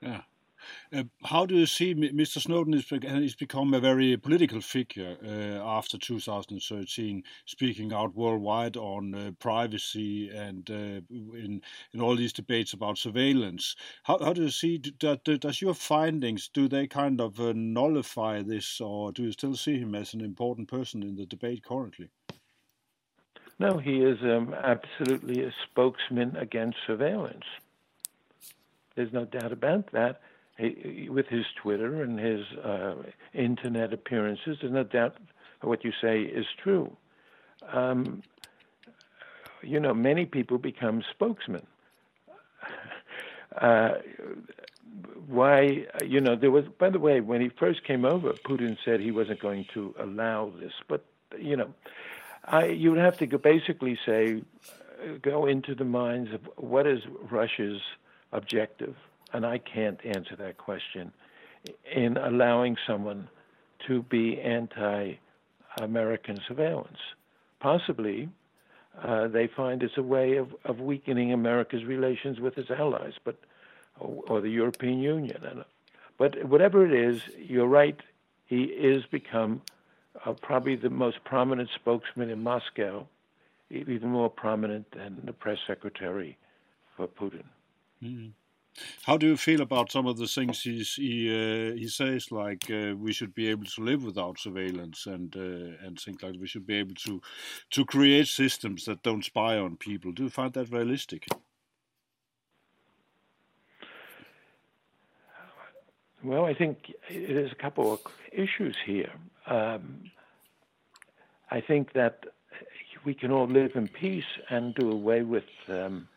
Yeah. 0.00 0.20
Uh, 0.92 1.04
how 1.24 1.46
do 1.46 1.54
you 1.54 1.66
see 1.66 1.94
Mr. 1.94 2.40
Snowden 2.40 2.72
has 2.72 3.34
become 3.34 3.74
a 3.74 3.80
very 3.80 4.16
political 4.16 4.60
figure 4.60 5.16
uh, 5.24 5.62
after 5.66 5.98
2013, 5.98 7.22
speaking 7.46 7.92
out 7.92 8.14
worldwide 8.14 8.76
on 8.76 9.14
uh, 9.14 9.30
privacy 9.38 10.30
and 10.30 10.70
uh, 10.70 11.00
in 11.10 11.62
in 11.92 12.00
all 12.00 12.16
these 12.16 12.32
debates 12.32 12.72
about 12.72 12.98
surveillance? 12.98 13.76
How, 14.04 14.18
how 14.18 14.32
do 14.32 14.42
you 14.42 14.50
see 14.50 14.78
do, 14.78 15.16
does 15.16 15.60
your 15.60 15.74
findings 15.74 16.48
do 16.48 16.68
they 16.68 16.86
kind 16.86 17.20
of 17.20 17.40
uh, 17.40 17.52
nullify 17.54 18.42
this, 18.42 18.80
or 18.80 19.12
do 19.12 19.24
you 19.24 19.32
still 19.32 19.56
see 19.56 19.78
him 19.78 19.94
as 19.94 20.14
an 20.14 20.20
important 20.20 20.68
person 20.68 21.02
in 21.02 21.16
the 21.16 21.26
debate 21.26 21.64
currently? 21.64 22.10
No, 23.58 23.78
he 23.78 24.02
is 24.02 24.18
um, 24.22 24.54
absolutely 24.54 25.42
a 25.42 25.52
spokesman 25.64 26.36
against 26.36 26.78
surveillance. 26.86 27.44
There's 28.94 29.12
no 29.12 29.24
doubt 29.24 29.52
about 29.52 29.90
that 29.92 30.20
with 30.58 31.26
his 31.26 31.44
Twitter 31.62 32.02
and 32.02 32.18
his 32.18 32.44
uh, 32.64 32.94
internet 33.32 33.92
appearances, 33.92 34.58
there's 34.60 34.72
no 34.72 34.84
doubt 34.84 35.16
what 35.60 35.84
you 35.84 35.92
say 36.00 36.22
is 36.22 36.46
true. 36.62 36.96
Um, 37.72 38.22
you 39.62 39.80
know, 39.80 39.94
many 39.94 40.26
people 40.26 40.58
become 40.58 41.02
spokesmen. 41.10 41.66
Uh, 43.56 43.94
why, 45.26 45.86
you 46.04 46.20
know, 46.20 46.36
there 46.36 46.50
was, 46.50 46.64
by 46.78 46.90
the 46.90 46.98
way, 46.98 47.20
when 47.20 47.40
he 47.40 47.48
first 47.48 47.84
came 47.84 48.04
over, 48.04 48.32
Putin 48.32 48.76
said 48.84 49.00
he 49.00 49.10
wasn't 49.10 49.40
going 49.40 49.66
to 49.74 49.94
allow 49.98 50.52
this. 50.60 50.72
But, 50.86 51.04
you 51.38 51.56
know, 51.56 51.74
I, 52.44 52.66
you 52.66 52.90
would 52.90 53.00
have 53.00 53.18
to 53.18 53.38
basically 53.38 53.98
say, 54.06 54.42
uh, 55.02 55.18
go 55.22 55.46
into 55.46 55.74
the 55.74 55.84
minds 55.84 56.32
of 56.32 56.40
what 56.56 56.86
is 56.86 57.00
Russia's 57.30 57.80
objective 58.32 58.96
and 59.32 59.44
I 59.44 59.58
can't 59.58 60.04
answer 60.04 60.36
that 60.36 60.58
question, 60.58 61.12
in 61.94 62.16
allowing 62.16 62.76
someone 62.86 63.28
to 63.86 64.02
be 64.02 64.40
anti 64.40 65.14
American 65.80 66.40
surveillance. 66.46 66.98
Possibly 67.60 68.28
uh, 69.02 69.28
they 69.28 69.46
find 69.46 69.82
it's 69.82 69.96
a 69.96 70.02
way 70.02 70.36
of, 70.36 70.54
of 70.64 70.80
weakening 70.80 71.32
America's 71.32 71.84
relations 71.84 72.40
with 72.40 72.58
its 72.58 72.70
allies, 72.70 73.14
but 73.24 73.38
or, 74.00 74.22
or 74.28 74.40
the 74.40 74.50
European 74.50 75.00
Union. 75.00 75.44
And, 75.44 75.64
but 76.16 76.44
whatever 76.44 76.84
it 76.84 76.92
is, 76.92 77.22
you're 77.36 77.66
right. 77.68 77.98
He 78.46 78.64
is 78.64 79.04
become 79.10 79.62
uh, 80.24 80.32
probably 80.32 80.76
the 80.76 80.90
most 80.90 81.22
prominent 81.24 81.68
spokesman 81.74 82.30
in 82.30 82.42
Moscow, 82.42 83.06
even 83.70 84.08
more 84.08 84.30
prominent 84.30 84.90
than 84.92 85.20
the 85.24 85.32
press 85.32 85.58
secretary 85.66 86.36
for 86.96 87.06
Putin. 87.06 87.44
Mm-hmm. 88.02 88.28
How 89.04 89.16
do 89.16 89.26
you 89.26 89.36
feel 89.36 89.60
about 89.60 89.90
some 89.90 90.06
of 90.06 90.18
the 90.18 90.26
things 90.26 90.62
he 90.62 90.80
uh, 91.30 91.74
he 91.74 91.88
says, 91.88 92.30
like 92.30 92.70
uh, 92.70 92.94
we 92.96 93.12
should 93.12 93.34
be 93.34 93.48
able 93.48 93.64
to 93.64 93.80
live 93.82 94.04
without 94.04 94.38
surveillance 94.38 95.06
and 95.06 95.34
uh, 95.36 95.86
and 95.86 95.98
things 95.98 96.22
like 96.22 96.32
that. 96.32 96.40
we 96.40 96.46
should 96.46 96.66
be 96.66 96.76
able 96.76 96.94
to 97.06 97.20
to 97.70 97.84
create 97.84 98.28
systems 98.28 98.84
that 98.84 99.02
don't 99.02 99.24
spy 99.24 99.56
on 99.56 99.76
people? 99.76 100.12
Do 100.12 100.24
you 100.24 100.30
find 100.30 100.52
that 100.54 100.72
realistic? 100.72 101.26
Well, 106.22 106.44
I 106.44 106.54
think 106.54 106.92
there's 107.10 107.52
a 107.52 107.62
couple 107.62 107.92
of 107.92 108.00
issues 108.32 108.76
here. 108.84 109.12
Um, 109.46 110.10
I 111.50 111.60
think 111.60 111.92
that 111.92 112.24
we 113.04 113.14
can 113.14 113.30
all 113.30 113.46
live 113.46 113.76
in 113.76 113.88
peace 113.88 114.24
and 114.50 114.74
do 114.74 114.90
away 114.90 115.22
with 115.22 115.44
um, 115.68 116.08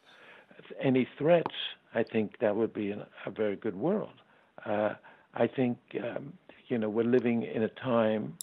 any 0.80 1.08
threats 1.18 1.54
I 1.94 2.04
think 2.04 2.40
that 2.40 2.56
would 2.56 2.74
be 2.74 2.92
an, 2.92 3.04
a 3.26 3.32
very 3.32 3.56
good 3.56 3.76
world. 3.76 4.14
Uh, 4.66 4.94
I 5.34 5.48
think 5.48 5.78
um, 6.04 6.34
you 6.68 6.78
know 6.78 6.90
we're 6.90 7.04
living 7.04 7.44
in 7.44 7.64
a 7.64 7.68
time, 7.70 8.38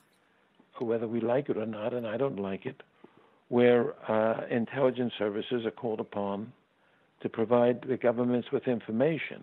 whether 0.79 1.07
we 1.07 1.21
like 1.21 1.49
it 1.49 1.57
or 1.57 1.67
not, 1.67 1.95
and 1.95 2.07
I 2.07 2.17
don't 2.17 2.39
like 2.39 2.67
it, 2.67 2.83
where 3.49 3.95
uh, 4.11 4.47
intelligence 4.51 5.13
services 5.19 5.65
are 5.65 5.71
called 5.71 6.01
upon 6.01 6.53
to 7.21 7.29
provide 7.29 7.83
the 7.83 7.97
governments 7.97 8.49
with 8.53 8.69
information. 8.69 9.43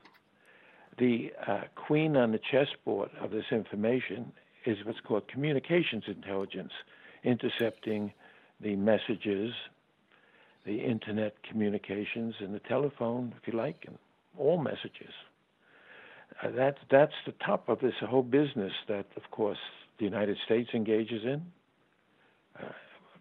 The 0.98 1.34
uh, 1.46 1.62
queen 1.76 2.16
on 2.16 2.32
the 2.32 2.40
chessboard 2.40 3.10
of 3.20 3.32
this 3.32 3.46
information 3.52 4.32
is 4.66 4.78
what's 4.86 5.02
called 5.02 5.28
communications 5.28 6.06
intelligence, 6.08 6.72
intercepting 7.24 8.14
the 8.62 8.76
messages 8.78 9.54
the 10.66 10.80
internet 10.80 11.36
communications 11.44 12.36
and 12.40 12.54
the 12.54 12.60
telephone, 12.60 13.34
if 13.42 13.48
you 13.52 13.58
like, 13.58 13.84
and 13.88 13.98
all 14.38 14.58
messages. 14.58 15.14
Uh, 16.44 16.50
that's 16.56 16.80
that's 16.90 17.14
the 17.26 17.34
top 17.46 17.70
of 17.70 17.80
this 17.80 17.94
whole 18.02 18.24
business 18.24 18.74
that, 18.88 19.06
of 19.16 19.30
course, 19.32 19.60
the 20.00 20.06
United 20.06 20.38
States 20.44 20.70
engages 20.74 21.24
in, 21.24 21.42
uh, 22.60 22.70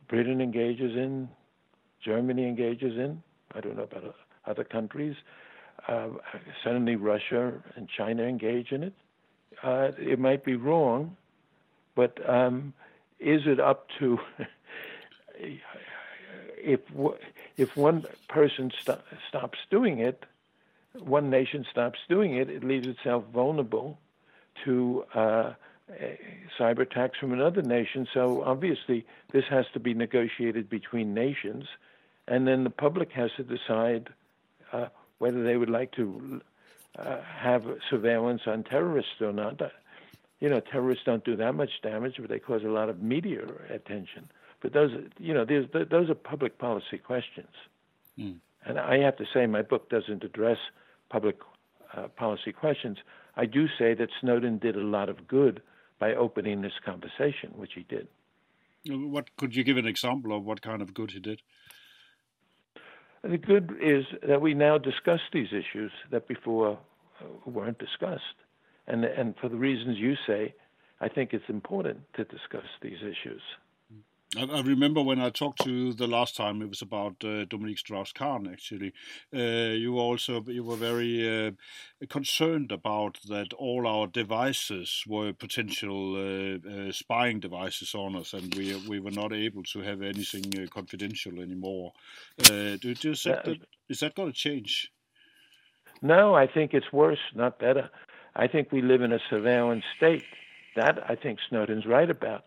Britain 0.08 0.40
engages 0.40 0.96
in, 0.96 1.28
Germany 2.04 2.46
engages 2.46 2.96
in. 2.96 3.22
I 3.54 3.60
don't 3.60 3.76
know 3.76 3.84
about 3.84 4.14
other 4.46 4.64
countries. 4.64 5.16
Uh, 5.88 6.08
suddenly, 6.62 6.96
Russia 6.96 7.52
and 7.76 7.88
China 7.88 8.22
engage 8.22 8.72
in 8.72 8.82
it. 8.82 8.94
Uh, 9.62 9.90
it 9.98 10.18
might 10.18 10.44
be 10.44 10.56
wrong, 10.56 11.16
but 11.94 12.18
um, 12.28 12.72
is 13.20 13.42
it 13.46 13.60
up 13.60 13.86
to 13.98 14.18
if 16.64 16.80
if 17.56 17.76
one 17.76 18.04
person 18.28 18.72
st- 18.80 18.98
stops 19.28 19.58
doing 19.70 19.98
it, 19.98 20.24
one 20.98 21.30
nation 21.30 21.64
stops 21.70 21.98
doing 22.08 22.36
it, 22.36 22.48
it 22.50 22.64
leaves 22.64 22.86
itself 22.86 23.24
vulnerable 23.32 23.98
to 24.64 25.04
uh, 25.14 25.52
cyber 26.58 26.80
attacks 26.80 27.18
from 27.18 27.32
another 27.32 27.62
nation. 27.62 28.06
So 28.12 28.42
obviously, 28.42 29.06
this 29.32 29.44
has 29.50 29.66
to 29.74 29.80
be 29.80 29.94
negotiated 29.94 30.68
between 30.70 31.14
nations, 31.14 31.66
and 32.26 32.46
then 32.46 32.64
the 32.64 32.70
public 32.70 33.12
has 33.12 33.30
to 33.36 33.42
decide 33.42 34.08
uh, 34.72 34.86
whether 35.18 35.42
they 35.42 35.56
would 35.56 35.70
like 35.70 35.92
to 35.92 36.40
uh, 36.98 37.20
have 37.22 37.66
surveillance 37.90 38.42
on 38.46 38.62
terrorists 38.62 39.20
or 39.20 39.32
not. 39.32 39.60
You 40.40 40.48
know, 40.48 40.60
terrorists 40.60 41.04
don't 41.04 41.24
do 41.24 41.36
that 41.36 41.54
much 41.54 41.70
damage, 41.82 42.16
but 42.18 42.28
they 42.28 42.38
cause 42.38 42.62
a 42.64 42.68
lot 42.68 42.88
of 42.88 43.02
media 43.02 43.42
attention. 43.70 44.28
But 44.64 44.72
those, 44.72 44.92
you 45.18 45.34
know, 45.34 45.44
those 45.44 46.08
are 46.08 46.14
public 46.14 46.56
policy 46.56 46.96
questions. 46.96 47.54
Mm. 48.18 48.36
And 48.64 48.78
I 48.78 48.96
have 49.00 49.14
to 49.18 49.26
say, 49.34 49.44
my 49.44 49.60
book 49.60 49.90
doesn't 49.90 50.24
address 50.24 50.56
public 51.10 51.36
uh, 51.94 52.08
policy 52.08 52.50
questions. 52.50 52.96
I 53.36 53.44
do 53.44 53.66
say 53.78 53.92
that 53.92 54.08
Snowden 54.22 54.56
did 54.56 54.74
a 54.74 54.80
lot 54.80 55.10
of 55.10 55.28
good 55.28 55.60
by 55.98 56.14
opening 56.14 56.62
this 56.62 56.72
conversation, 56.82 57.52
which 57.56 57.72
he 57.74 57.82
did. 57.82 58.08
What 58.86 59.36
could 59.36 59.54
you 59.54 59.64
give 59.64 59.76
an 59.76 59.86
example 59.86 60.34
of 60.34 60.44
what 60.44 60.62
kind 60.62 60.80
of 60.80 60.94
good 60.94 61.10
he 61.10 61.20
did? 61.20 61.42
The 63.22 63.36
good 63.36 63.70
is 63.82 64.06
that 64.26 64.40
we 64.40 64.54
now 64.54 64.78
discuss 64.78 65.20
these 65.30 65.48
issues 65.48 65.92
that 66.10 66.26
before 66.26 66.78
uh, 67.20 67.24
weren't 67.44 67.78
discussed, 67.78 68.38
and 68.86 69.04
and 69.04 69.34
for 69.38 69.50
the 69.50 69.56
reasons 69.56 69.98
you 69.98 70.14
say, 70.26 70.54
I 71.02 71.08
think 71.08 71.34
it's 71.34 71.50
important 71.50 71.98
to 72.14 72.24
discuss 72.24 72.64
these 72.80 73.02
issues. 73.02 73.42
I, 74.36 74.44
I, 74.44 74.60
remember 74.62 75.02
when 75.02 75.20
I 75.20 75.30
talked 75.30 75.62
to 75.64 75.70
you 75.70 75.92
the 75.92 76.06
last 76.06 76.36
time, 76.36 76.62
it 76.62 76.68
was 76.68 76.82
about 76.82 77.22
uh, 77.24 77.44
Dominique 77.44 77.78
Strauss-Kahn. 77.78 78.48
Actually, 78.50 78.92
uh, 79.34 79.74
you 79.74 79.98
also 79.98 80.42
you 80.46 80.64
were 80.64 80.76
very 80.76 81.46
uh, 81.46 81.50
concerned 82.08 82.72
about 82.72 83.18
that 83.28 83.52
all 83.54 83.86
our 83.86 84.06
devices 84.06 85.04
were 85.06 85.32
potential 85.32 86.16
uh, 86.16 86.68
uh, 86.68 86.92
spying 86.92 87.40
devices 87.40 87.94
on 87.94 88.16
us, 88.16 88.32
and 88.32 88.54
we 88.54 88.74
we 88.88 89.00
were 89.00 89.10
not 89.10 89.32
able 89.32 89.62
to 89.64 89.80
have 89.80 90.02
anything 90.02 90.44
uh, 90.58 90.66
confidential 90.68 91.40
anymore. 91.40 91.92
do, 92.38 92.78
do 92.78 92.94
you 93.08 93.14
think 93.14 93.44
that 93.44 93.58
is 93.88 94.00
that 94.00 94.14
going 94.14 94.32
to 94.32 94.38
change? 94.38 94.90
No, 96.02 96.34
I 96.34 96.46
think 96.46 96.74
it's 96.74 96.92
worse, 96.92 97.24
not 97.34 97.58
better. 97.58 97.88
I 98.36 98.48
think 98.48 98.72
we 98.72 98.82
live 98.82 99.02
in 99.02 99.12
a 99.12 99.20
surveillance 99.30 99.84
state. 99.96 100.24
That 100.76 100.98
I 101.08 101.14
think 101.14 101.38
Snowden's 101.48 101.86
right 101.86 102.10
about. 102.10 102.44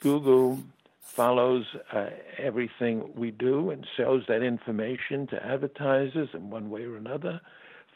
Google 0.00 0.58
follows 1.06 1.64
uh, 1.92 2.06
everything 2.36 3.10
we 3.14 3.30
do 3.30 3.70
and 3.70 3.86
sells 3.96 4.24
that 4.28 4.42
information 4.42 5.26
to 5.28 5.44
advertisers 5.44 6.28
in 6.34 6.50
one 6.50 6.68
way 6.68 6.82
or 6.82 6.96
another. 6.96 7.40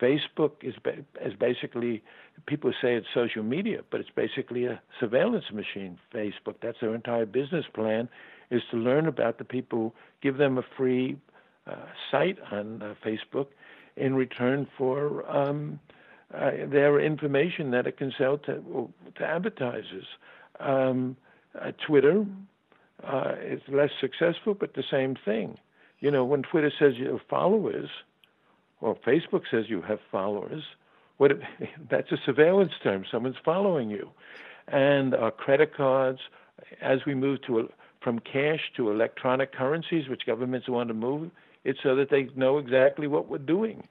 Facebook 0.00 0.52
is, 0.62 0.74
ba- 0.82 1.04
is 1.20 1.34
basically, 1.34 2.02
people 2.46 2.72
say 2.80 2.94
it's 2.94 3.08
social 3.12 3.42
media, 3.42 3.80
but 3.90 4.00
it's 4.00 4.10
basically 4.14 4.64
a 4.64 4.80
surveillance 4.98 5.44
machine. 5.52 5.98
Facebook, 6.14 6.54
that's 6.62 6.78
their 6.80 6.94
entire 6.94 7.26
business 7.26 7.66
plan, 7.74 8.08
is 8.50 8.62
to 8.70 8.76
learn 8.76 9.06
about 9.06 9.38
the 9.38 9.44
people, 9.44 9.94
give 10.22 10.38
them 10.38 10.56
a 10.56 10.62
free 10.76 11.18
uh, 11.66 11.74
site 12.10 12.38
on 12.50 12.80
uh, 12.80 12.94
Facebook 13.04 13.48
in 13.96 14.14
return 14.14 14.66
for 14.78 15.30
um, 15.30 15.78
uh, 16.34 16.52
their 16.68 17.00
information 17.00 17.70
that 17.72 17.86
it 17.86 17.98
can 17.98 18.12
sell 18.16 18.38
to, 18.38 18.88
to 19.16 19.24
advertisers. 19.24 20.06
Um, 20.60 21.16
uh, 21.60 21.72
Twitter 21.86 22.24
uh, 23.04 23.34
it's 23.38 23.62
less 23.68 23.90
successful, 24.00 24.54
but 24.54 24.74
the 24.74 24.84
same 24.90 25.16
thing. 25.24 25.58
You 26.00 26.10
know, 26.10 26.24
when 26.24 26.42
Twitter 26.42 26.72
says 26.78 26.94
you 26.96 27.10
have 27.12 27.20
followers, 27.28 27.88
or 28.80 28.96
Facebook 28.96 29.42
says 29.50 29.66
you 29.68 29.82
have 29.82 29.98
followers, 30.10 30.62
what 31.18 31.30
it, 31.32 31.40
that's 31.90 32.12
a 32.12 32.16
surveillance 32.24 32.72
term. 32.82 33.04
Someone's 33.10 33.36
following 33.44 33.90
you, 33.90 34.10
and 34.68 35.14
our 35.14 35.30
credit 35.30 35.74
cards, 35.76 36.20
as 36.80 37.00
we 37.06 37.14
move 37.14 37.42
to 37.46 37.60
a, 37.60 37.62
from 38.02 38.18
cash 38.18 38.72
to 38.76 38.90
electronic 38.90 39.52
currencies, 39.52 40.08
which 40.08 40.22
governments 40.26 40.68
want 40.68 40.88
to 40.88 40.94
move, 40.94 41.30
it's 41.64 41.80
so 41.82 41.94
that 41.96 42.10
they 42.10 42.28
know 42.34 42.58
exactly 42.58 43.06
what 43.06 43.28
we're 43.28 43.38
doing. 43.38 43.86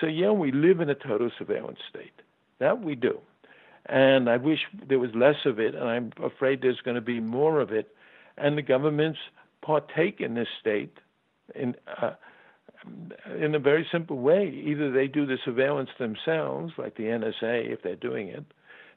So 0.00 0.06
yeah, 0.06 0.30
we 0.32 0.52
live 0.52 0.80
in 0.80 0.90
a 0.90 0.94
total 0.94 1.30
surveillance 1.38 1.78
state. 1.88 2.12
That 2.58 2.82
we 2.82 2.94
do. 2.94 3.18
And 3.86 4.28
I 4.28 4.36
wish 4.36 4.60
there 4.86 4.98
was 4.98 5.10
less 5.14 5.44
of 5.44 5.58
it, 5.58 5.74
and 5.74 5.84
I'm 5.84 6.12
afraid 6.22 6.62
there's 6.62 6.80
going 6.80 6.94
to 6.94 7.00
be 7.00 7.20
more 7.20 7.60
of 7.60 7.70
it 7.70 7.94
and 8.36 8.58
the 8.58 8.62
governments 8.62 9.18
partake 9.62 10.20
in 10.20 10.34
this 10.34 10.48
state 10.60 10.98
in 11.54 11.74
uh, 12.00 12.12
in 13.40 13.54
a 13.54 13.58
very 13.58 13.86
simple 13.90 14.18
way. 14.18 14.48
Either 14.48 14.90
they 14.90 15.06
do 15.06 15.26
the 15.26 15.38
surveillance 15.44 15.90
themselves, 15.98 16.72
like 16.76 16.96
the 16.96 17.04
NSA, 17.04 17.72
if 17.72 17.82
they're 17.82 17.96
doing 17.96 18.28
it, 18.28 18.44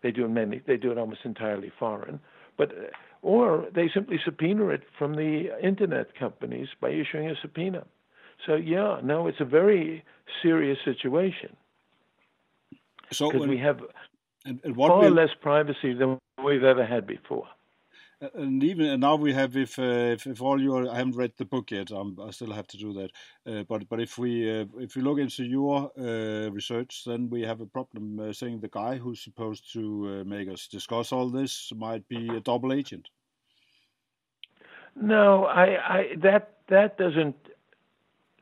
they 0.01 0.11
do 0.11 0.25
it 0.25 0.29
many, 0.29 0.61
they 0.65 0.77
do 0.77 0.91
it 0.91 0.97
almost 0.97 1.21
entirely 1.23 1.71
foreign, 1.79 2.19
but 2.57 2.71
or 3.21 3.65
they 3.73 3.89
simply 3.93 4.19
subpoena 4.23 4.67
it 4.67 4.83
from 4.97 5.15
the 5.15 5.49
internet 5.63 6.15
companies 6.15 6.67
by 6.79 6.89
issuing 6.89 7.29
a 7.29 7.35
subpoena. 7.41 7.85
So 8.45 8.55
yeah, 8.55 8.99
no, 9.03 9.27
it's 9.27 9.39
a 9.39 9.45
very 9.45 10.03
serious 10.41 10.77
situation. 10.85 11.55
So 13.11 13.31
because 13.31 13.47
we 13.47 13.57
have 13.57 13.79
far 14.75 15.09
less 15.09 15.29
privacy 15.41 15.93
than 15.93 16.19
we've 16.43 16.63
ever 16.63 16.85
had 16.85 17.07
before 17.07 17.47
and 18.33 18.63
even 18.63 18.99
now 18.99 19.15
we 19.15 19.33
have 19.33 19.55
if, 19.55 19.77
uh, 19.77 19.81
if 20.15 20.25
if 20.25 20.41
all 20.41 20.61
your 20.61 20.89
I 20.89 20.95
haven't 20.95 21.15
read 21.15 21.33
the 21.37 21.45
book 21.45 21.71
yet 21.71 21.91
I'm, 21.91 22.17
i 22.19 22.31
still 22.31 22.51
have 22.51 22.67
to 22.67 22.77
do 22.77 22.93
that. 22.93 23.11
Uh, 23.45 23.63
but 23.63 23.87
but 23.89 23.99
if 23.99 24.17
we 24.17 24.61
uh, 24.61 24.65
if 24.79 24.95
we 24.95 25.01
look 25.01 25.19
into 25.19 25.43
your 25.43 25.91
uh, 25.97 26.49
research 26.49 27.03
then 27.05 27.29
we 27.29 27.41
have 27.43 27.61
a 27.61 27.65
problem 27.65 28.19
uh, 28.19 28.33
saying 28.33 28.59
the 28.59 28.69
guy 28.69 28.97
who's 28.97 29.21
supposed 29.21 29.71
to 29.73 30.21
uh, 30.21 30.23
make 30.23 30.49
us 30.49 30.67
discuss 30.67 31.11
all 31.11 31.29
this 31.29 31.71
might 31.75 32.07
be 32.07 32.27
a 32.29 32.39
double 32.39 32.73
agent. 32.73 33.09
No 34.95 35.45
I, 35.45 35.97
I 35.97 36.15
that 36.17 36.57
that 36.69 36.97
doesn't 36.97 37.35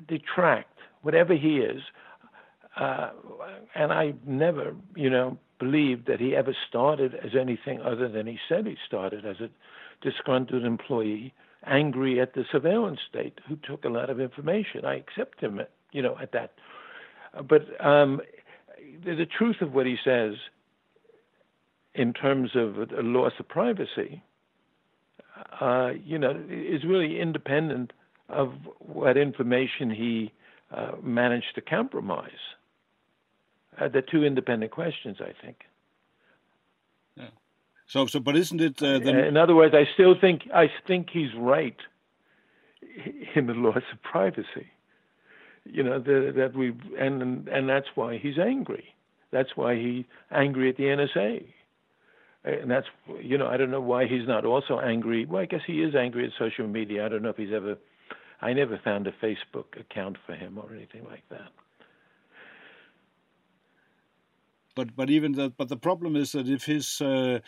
detract. 0.07 0.79
Whatever 1.01 1.35
he 1.35 1.57
is 1.57 1.81
and 2.77 3.91
I 3.93 4.13
never 4.25 4.75
you 4.95 5.09
know 5.09 5.37
believed 5.59 6.07
that 6.07 6.19
he 6.19 6.35
ever 6.35 6.55
started 6.67 7.15
as 7.15 7.31
anything 7.39 7.81
other 7.81 8.09
than 8.09 8.27
he 8.27 8.37
said 8.47 8.65
he 8.65 8.77
started 8.85 9.25
as 9.25 9.37
a 9.39 9.49
disgruntled 10.01 10.63
employee, 10.63 11.33
angry 11.65 12.19
at 12.19 12.33
the 12.33 12.43
surveillance 12.51 12.99
state 13.09 13.39
who 13.47 13.55
took 13.55 13.85
a 13.85 13.89
lot 13.89 14.09
of 14.09 14.19
information. 14.19 14.85
I 14.85 14.95
accept 14.95 15.39
him, 15.41 15.61
you 15.91 16.01
know, 16.01 16.17
at 16.21 16.31
that. 16.33 16.53
But 17.47 17.63
um, 17.83 18.21
the, 19.03 19.15
the 19.15 19.25
truth 19.25 19.57
of 19.61 19.73
what 19.73 19.85
he 19.85 19.97
says 20.03 20.33
in 21.93 22.13
terms 22.13 22.51
of 22.55 22.77
a 22.77 23.01
loss 23.01 23.33
of 23.39 23.47
privacy, 23.47 24.21
uh, 25.59 25.91
you 26.03 26.17
know, 26.17 26.31
is 26.49 26.83
really 26.83 27.19
independent 27.19 27.93
of 28.29 28.53
what 28.79 29.17
information 29.17 29.89
he 29.89 30.31
uh, 30.75 30.91
managed 31.01 31.55
to 31.55 31.61
compromise. 31.61 32.31
Uh, 33.79 33.87
they're 33.89 34.01
two 34.01 34.23
independent 34.23 34.71
questions, 34.71 35.17
I 35.19 35.33
think. 35.43 35.57
Yeah. 37.17 37.27
So, 37.87 38.07
so, 38.07 38.19
but 38.19 38.35
isn't 38.35 38.61
it? 38.61 38.81
Uh, 38.81 38.99
then... 38.99 39.15
In 39.15 39.37
other 39.37 39.55
words, 39.55 39.73
I 39.75 39.83
still 39.93 40.15
think 40.19 40.43
I 40.53 40.67
think 40.87 41.09
he's 41.11 41.33
right 41.37 41.77
in 43.35 43.47
the 43.47 43.53
loss 43.53 43.83
of 43.91 44.01
privacy. 44.01 44.67
You 45.65 45.83
know 45.83 45.99
the, 45.99 46.31
that 46.35 46.55
we 46.55 46.73
and 46.99 47.47
and 47.47 47.67
that's 47.69 47.87
why 47.95 48.17
he's 48.17 48.37
angry. 48.37 48.85
That's 49.31 49.49
why 49.55 49.75
he's 49.75 50.05
angry 50.31 50.69
at 50.69 50.77
the 50.77 50.83
NSA. 50.83 51.45
And 52.43 52.69
that's 52.69 52.85
you 53.21 53.37
know 53.37 53.47
I 53.47 53.57
don't 53.57 53.71
know 53.71 53.81
why 53.81 54.05
he's 54.05 54.27
not 54.27 54.45
also 54.45 54.79
angry. 54.79 55.25
Well, 55.25 55.41
I 55.41 55.45
guess 55.45 55.61
he 55.65 55.81
is 55.81 55.95
angry 55.95 56.25
at 56.25 56.31
social 56.37 56.67
media. 56.67 57.05
I 57.05 57.09
don't 57.09 57.23
know 57.23 57.29
if 57.29 57.37
he's 57.37 57.53
ever. 57.53 57.77
I 58.41 58.53
never 58.53 58.79
found 58.83 59.07
a 59.07 59.11
Facebook 59.11 59.79
account 59.79 60.17
for 60.25 60.35
him 60.35 60.57
or 60.57 60.71
anything 60.73 61.05
like 61.09 61.23
that. 61.29 61.49
But 64.75 64.95
but 64.95 65.09
even 65.09 65.33
that 65.33 65.57
but 65.57 65.69
the 65.69 65.77
problem 65.77 66.15
is 66.15 66.31
that 66.33 66.47
if 66.47 66.65
his 66.65 67.01
uh, 67.01 67.39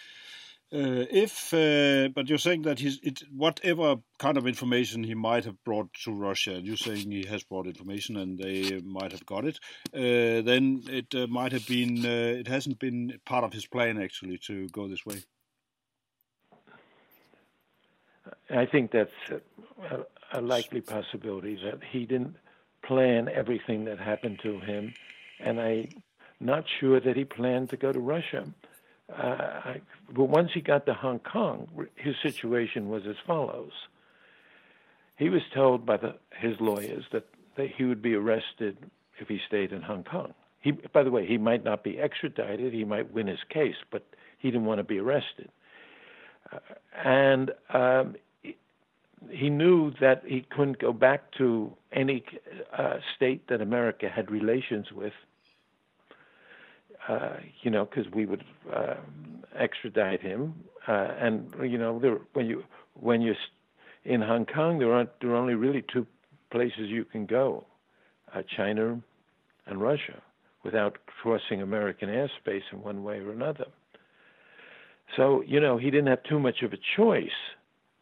uh, 0.74 1.08
if 1.10 1.54
uh, 1.54 2.10
but 2.10 2.28
you're 2.28 2.38
saying 2.38 2.64
that 2.64 2.80
he's 2.80 3.00
it, 3.02 3.24
whatever 3.32 3.96
kind 4.20 4.38
of 4.38 4.46
information 4.46 5.02
he 5.04 5.16
might 5.16 5.46
have 5.46 5.64
brought 5.64 5.94
to 5.94 6.12
Russia, 6.12 6.60
you're 6.62 6.76
saying 6.76 7.10
he 7.10 7.26
has 7.26 7.42
brought 7.44 7.68
information 7.68 8.18
and 8.18 8.38
they 8.38 8.82
might 8.82 9.14
have 9.14 9.26
got 9.26 9.46
it, 9.46 9.60
uh, 9.94 10.42
then 10.42 10.84
it 10.90 11.14
uh, 11.16 11.26
might 11.28 11.54
have 11.54 11.66
been 11.68 12.06
uh, 12.06 12.40
it 12.40 12.48
hasn't 12.48 12.80
been 12.80 13.18
part 13.26 13.46
of 13.46 13.54
his 13.54 13.66
plan 13.66 14.02
actually 14.02 14.38
to 14.40 14.68
go 14.70 14.90
this 14.90 15.06
way. 15.06 15.24
I 18.50 18.66
think 18.66 18.92
that's 18.92 19.12
a, 19.90 20.04
a 20.34 20.42
likely 20.42 20.82
possibility 20.82 21.58
that 21.64 21.80
he 21.92 22.06
didn't 22.06 22.36
plan 22.84 23.30
everything 23.30 23.86
that 23.86 24.00
happened 24.00 24.40
to 24.44 24.60
him, 24.60 24.94
and 25.40 25.62
I 25.62 25.88
not 26.40 26.66
sure 26.80 27.00
that 27.00 27.16
he 27.16 27.26
planned 27.26 27.70
to 27.70 27.78
go 27.78 27.92
to 27.92 28.00
Russia. 28.00 28.46
Uh, 29.16 29.76
but 30.14 30.26
once 30.26 30.52
he 30.54 30.62
got 30.62 30.86
to 30.86 30.94
Hong 30.94 31.20
Kong, 31.20 31.68
his 31.96 32.16
situation 32.22 32.90
was 32.90 33.04
as 33.08 33.16
follows. 33.26 33.72
He 35.18 35.30
was 35.30 35.42
told 35.54 35.86
by 35.86 35.98
the, 35.98 36.16
his 36.38 36.60
lawyers 36.60 37.06
that, 37.12 37.26
that 37.56 37.70
he 37.76 37.86
would 37.86 38.02
be 38.02 38.14
arrested 38.14 38.78
if 39.20 39.28
he 39.28 39.40
stayed 39.48 39.72
in 39.72 39.82
Hong 39.82 40.04
Kong. 40.04 40.34
He, 40.62 40.72
by 40.72 41.04
the 41.04 41.12
way, 41.12 41.26
he 41.26 41.38
might 41.38 41.64
not 41.64 41.84
be 41.84 42.00
extradited, 42.00 42.74
he 42.74 42.84
might 42.84 43.14
win 43.14 43.28
his 43.28 43.40
case, 43.50 43.76
but 43.92 44.04
he 44.38 44.52
didn't 44.52 44.66
want 44.66 44.80
to 44.80 44.84
be 44.84 45.00
arrested. 45.00 45.50
Uh, 46.52 46.60
and 47.04 47.52
um, 47.74 48.16
he 49.30 49.50
knew 49.50 49.92
that 50.00 50.24
he 50.26 50.46
couldn't 50.50 50.80
go 50.80 50.94
back 50.94 51.32
to 51.38 51.74
any 51.92 52.24
uh, 52.78 52.98
state 53.16 53.48
that 53.48 53.62
America 53.62 54.10
had 54.10 54.30
relations 54.30 54.92
with 54.92 55.14
uh, 57.08 57.38
you 57.62 57.72
know, 57.72 57.86
because 57.86 58.12
we 58.14 58.26
would 58.26 58.44
uh, 58.74 58.96
extradite 59.58 60.22
him. 60.22 60.54
Uh, 60.88 61.14
and 61.20 61.54
you 61.64 61.78
know, 61.78 62.00
there, 62.00 62.20
when 62.34 62.48
you 62.48 62.64
when 62.94 63.22
you're 63.22 63.36
in 64.06 64.22
Hong 64.22 64.46
Kong, 64.46 64.80
there 64.80 64.94
aren't 64.94 65.10
there 65.22 65.32
are 65.32 65.36
only 65.36 65.56
really 65.56 65.84
two 65.94 66.06
places 66.52 66.88
you 66.88 67.06
can 67.06 67.26
go, 67.26 67.66
uh, 68.34 68.42
China 68.56 69.00
and 69.66 69.82
Russia, 69.82 70.22
without 70.64 70.98
crossing 71.22 71.62
American 71.62 72.10
airspace 72.10 72.64
in 72.72 72.82
one 72.82 73.04
way 73.04 73.20
or 73.20 73.32
another. 73.32 73.66
So 75.16 75.44
you 75.46 75.60
know, 75.60 75.78
he 75.78 75.90
didn't 75.92 76.08
have 76.08 76.24
too 76.24 76.40
much 76.40 76.62
of 76.62 76.74
a 76.74 76.78
choice, 76.96 77.30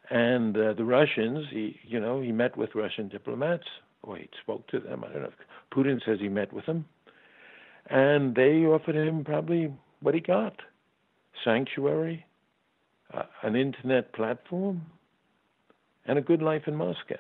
And 0.10 0.56
uh, 0.56 0.74
the 0.74 0.84
Russians, 0.84 1.48
he, 1.50 1.80
you 1.84 2.00
know, 2.00 2.22
he 2.22 2.32
met 2.32 2.58
with 2.58 2.76
Russian 2.76 3.08
diplomats, 3.10 3.65
or 4.04 4.18
he 4.18 4.30
spoke 4.41 4.68
to 4.68 4.80
them. 4.80 5.04
I 5.04 5.12
don't 5.12 5.24
know. 5.24 5.32
Putin 5.74 6.00
says 6.06 6.20
he 6.20 6.30
met 6.30 6.54
with 6.54 6.65
them, 6.65 6.86
and 7.88 8.36
they 8.36 8.65
offered 8.65 8.95
him 8.95 9.24
probably 9.24 9.74
what 10.02 10.13
he 10.13 10.21
got: 10.21 10.62
sanctuary, 11.43 12.26
uh, 13.13 13.24
an 13.41 13.56
internet 13.56 14.13
platform, 14.13 14.86
and 16.06 16.17
a 16.17 16.21
good 16.21 16.41
life 16.41 16.63
in 16.67 16.76
Moscow. 16.76 17.19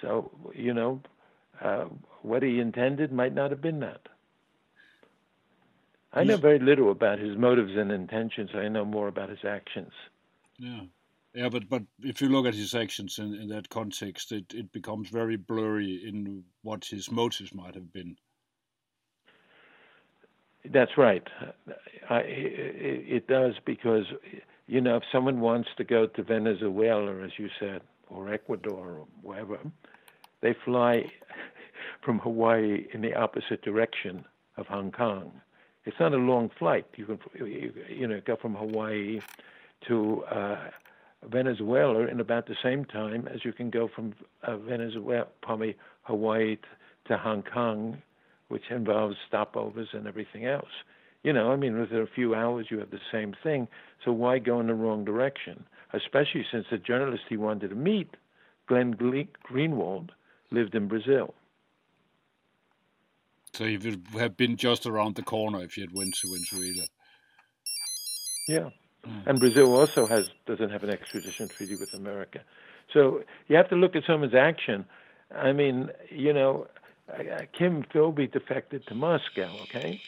So, 0.00 0.30
you 0.54 0.74
know, 0.74 1.00
uh, 1.60 1.86
what 2.22 2.42
he 2.42 2.60
intended 2.60 3.12
might 3.12 3.34
not 3.34 3.50
have 3.50 3.62
been 3.62 3.80
that. 3.80 4.00
I 6.12 6.24
know 6.24 6.36
very 6.38 6.58
little 6.58 6.90
about 6.90 7.18
his 7.18 7.36
motives 7.36 7.72
and 7.76 7.92
intentions. 7.92 8.50
I 8.54 8.68
know 8.68 8.84
more 8.84 9.08
about 9.08 9.28
his 9.28 9.44
actions. 9.46 9.92
Yeah. 10.58 10.80
Yeah, 11.34 11.50
but, 11.50 11.68
but 11.68 11.82
if 12.02 12.22
you 12.22 12.30
look 12.30 12.46
at 12.46 12.54
his 12.54 12.74
actions 12.74 13.18
in, 13.18 13.34
in 13.34 13.48
that 13.48 13.68
context, 13.68 14.32
it, 14.32 14.54
it 14.54 14.72
becomes 14.72 15.10
very 15.10 15.36
blurry 15.36 16.02
in 16.08 16.44
what 16.62 16.86
his 16.86 17.10
motives 17.10 17.52
might 17.52 17.74
have 17.74 17.92
been. 17.92 18.16
That's 20.72 20.96
right. 20.96 21.26
I, 22.08 22.18
it, 22.20 23.04
it 23.08 23.26
does 23.26 23.54
because, 23.64 24.04
you 24.66 24.80
know, 24.80 24.96
if 24.96 25.02
someone 25.10 25.40
wants 25.40 25.68
to 25.76 25.84
go 25.84 26.06
to 26.06 26.22
Venezuela, 26.22 27.22
as 27.22 27.32
you 27.38 27.48
said, 27.58 27.82
or 28.08 28.32
Ecuador 28.32 28.98
or 29.00 29.06
wherever, 29.22 29.58
they 30.40 30.54
fly 30.64 31.10
from 32.04 32.18
Hawaii 32.20 32.86
in 32.92 33.00
the 33.00 33.14
opposite 33.14 33.62
direction 33.62 34.24
of 34.56 34.66
Hong 34.66 34.92
Kong. 34.92 35.32
It's 35.84 35.98
not 36.00 36.12
a 36.12 36.18
long 36.18 36.50
flight. 36.58 36.86
You 36.96 37.06
can, 37.06 37.18
you 37.88 38.06
know, 38.06 38.20
go 38.24 38.36
from 38.36 38.54
Hawaii 38.54 39.20
to 39.88 40.24
uh, 40.24 40.70
Venezuela 41.24 42.06
in 42.06 42.20
about 42.20 42.46
the 42.46 42.56
same 42.62 42.84
time 42.84 43.28
as 43.32 43.44
you 43.44 43.52
can 43.52 43.70
go 43.70 43.88
from 43.88 44.14
uh, 44.42 44.56
Venezuela, 44.56 45.26
probably 45.42 45.76
Hawaii 46.02 46.56
to 47.06 47.16
Hong 47.16 47.42
Kong, 47.42 48.02
which 48.48 48.70
involves 48.70 49.16
stopovers 49.30 49.92
and 49.92 50.06
everything 50.06 50.46
else. 50.46 50.70
You 51.22 51.32
know, 51.32 51.50
I 51.50 51.56
mean, 51.56 51.78
within 51.78 51.98
a 51.98 52.06
few 52.06 52.34
hours 52.34 52.66
you 52.70 52.78
have 52.78 52.90
the 52.90 53.00
same 53.10 53.34
thing. 53.42 53.68
So 54.04 54.12
why 54.12 54.38
go 54.38 54.60
in 54.60 54.68
the 54.68 54.74
wrong 54.74 55.04
direction? 55.04 55.64
Especially 55.92 56.46
since 56.50 56.66
the 56.70 56.78
journalist 56.78 57.24
he 57.28 57.36
wanted 57.36 57.70
to 57.70 57.74
meet, 57.74 58.16
Glenn 58.68 58.94
Greenwald, 58.94 60.10
lived 60.50 60.74
in 60.74 60.88
Brazil. 60.88 61.34
So 63.54 63.64
he 63.64 63.78
would 63.78 64.02
have 64.18 64.36
been 64.36 64.56
just 64.56 64.86
around 64.86 65.16
the 65.16 65.22
corner 65.22 65.62
if 65.62 65.74
he 65.74 65.80
had 65.80 65.92
went 65.92 66.14
to 66.16 66.28
Venezuela. 66.28 66.86
Yeah, 68.48 68.70
mm. 69.04 69.26
and 69.26 69.40
Brazil 69.40 69.74
also 69.74 70.06
has 70.06 70.30
doesn't 70.46 70.70
have 70.70 70.84
an 70.84 70.90
extradition 70.90 71.48
treaty 71.48 71.74
with 71.74 71.94
America. 71.94 72.40
So 72.92 73.22
you 73.48 73.56
have 73.56 73.68
to 73.70 73.74
look 73.74 73.96
at 73.96 74.04
someone's 74.06 74.34
action. 74.34 74.84
I 75.34 75.52
mean, 75.52 75.90
you 76.10 76.32
know, 76.32 76.68
Kim 77.52 77.84
Philby 77.84 78.30
defected 78.30 78.86
to 78.86 78.94
Moscow. 78.94 79.50
Okay, 79.62 80.00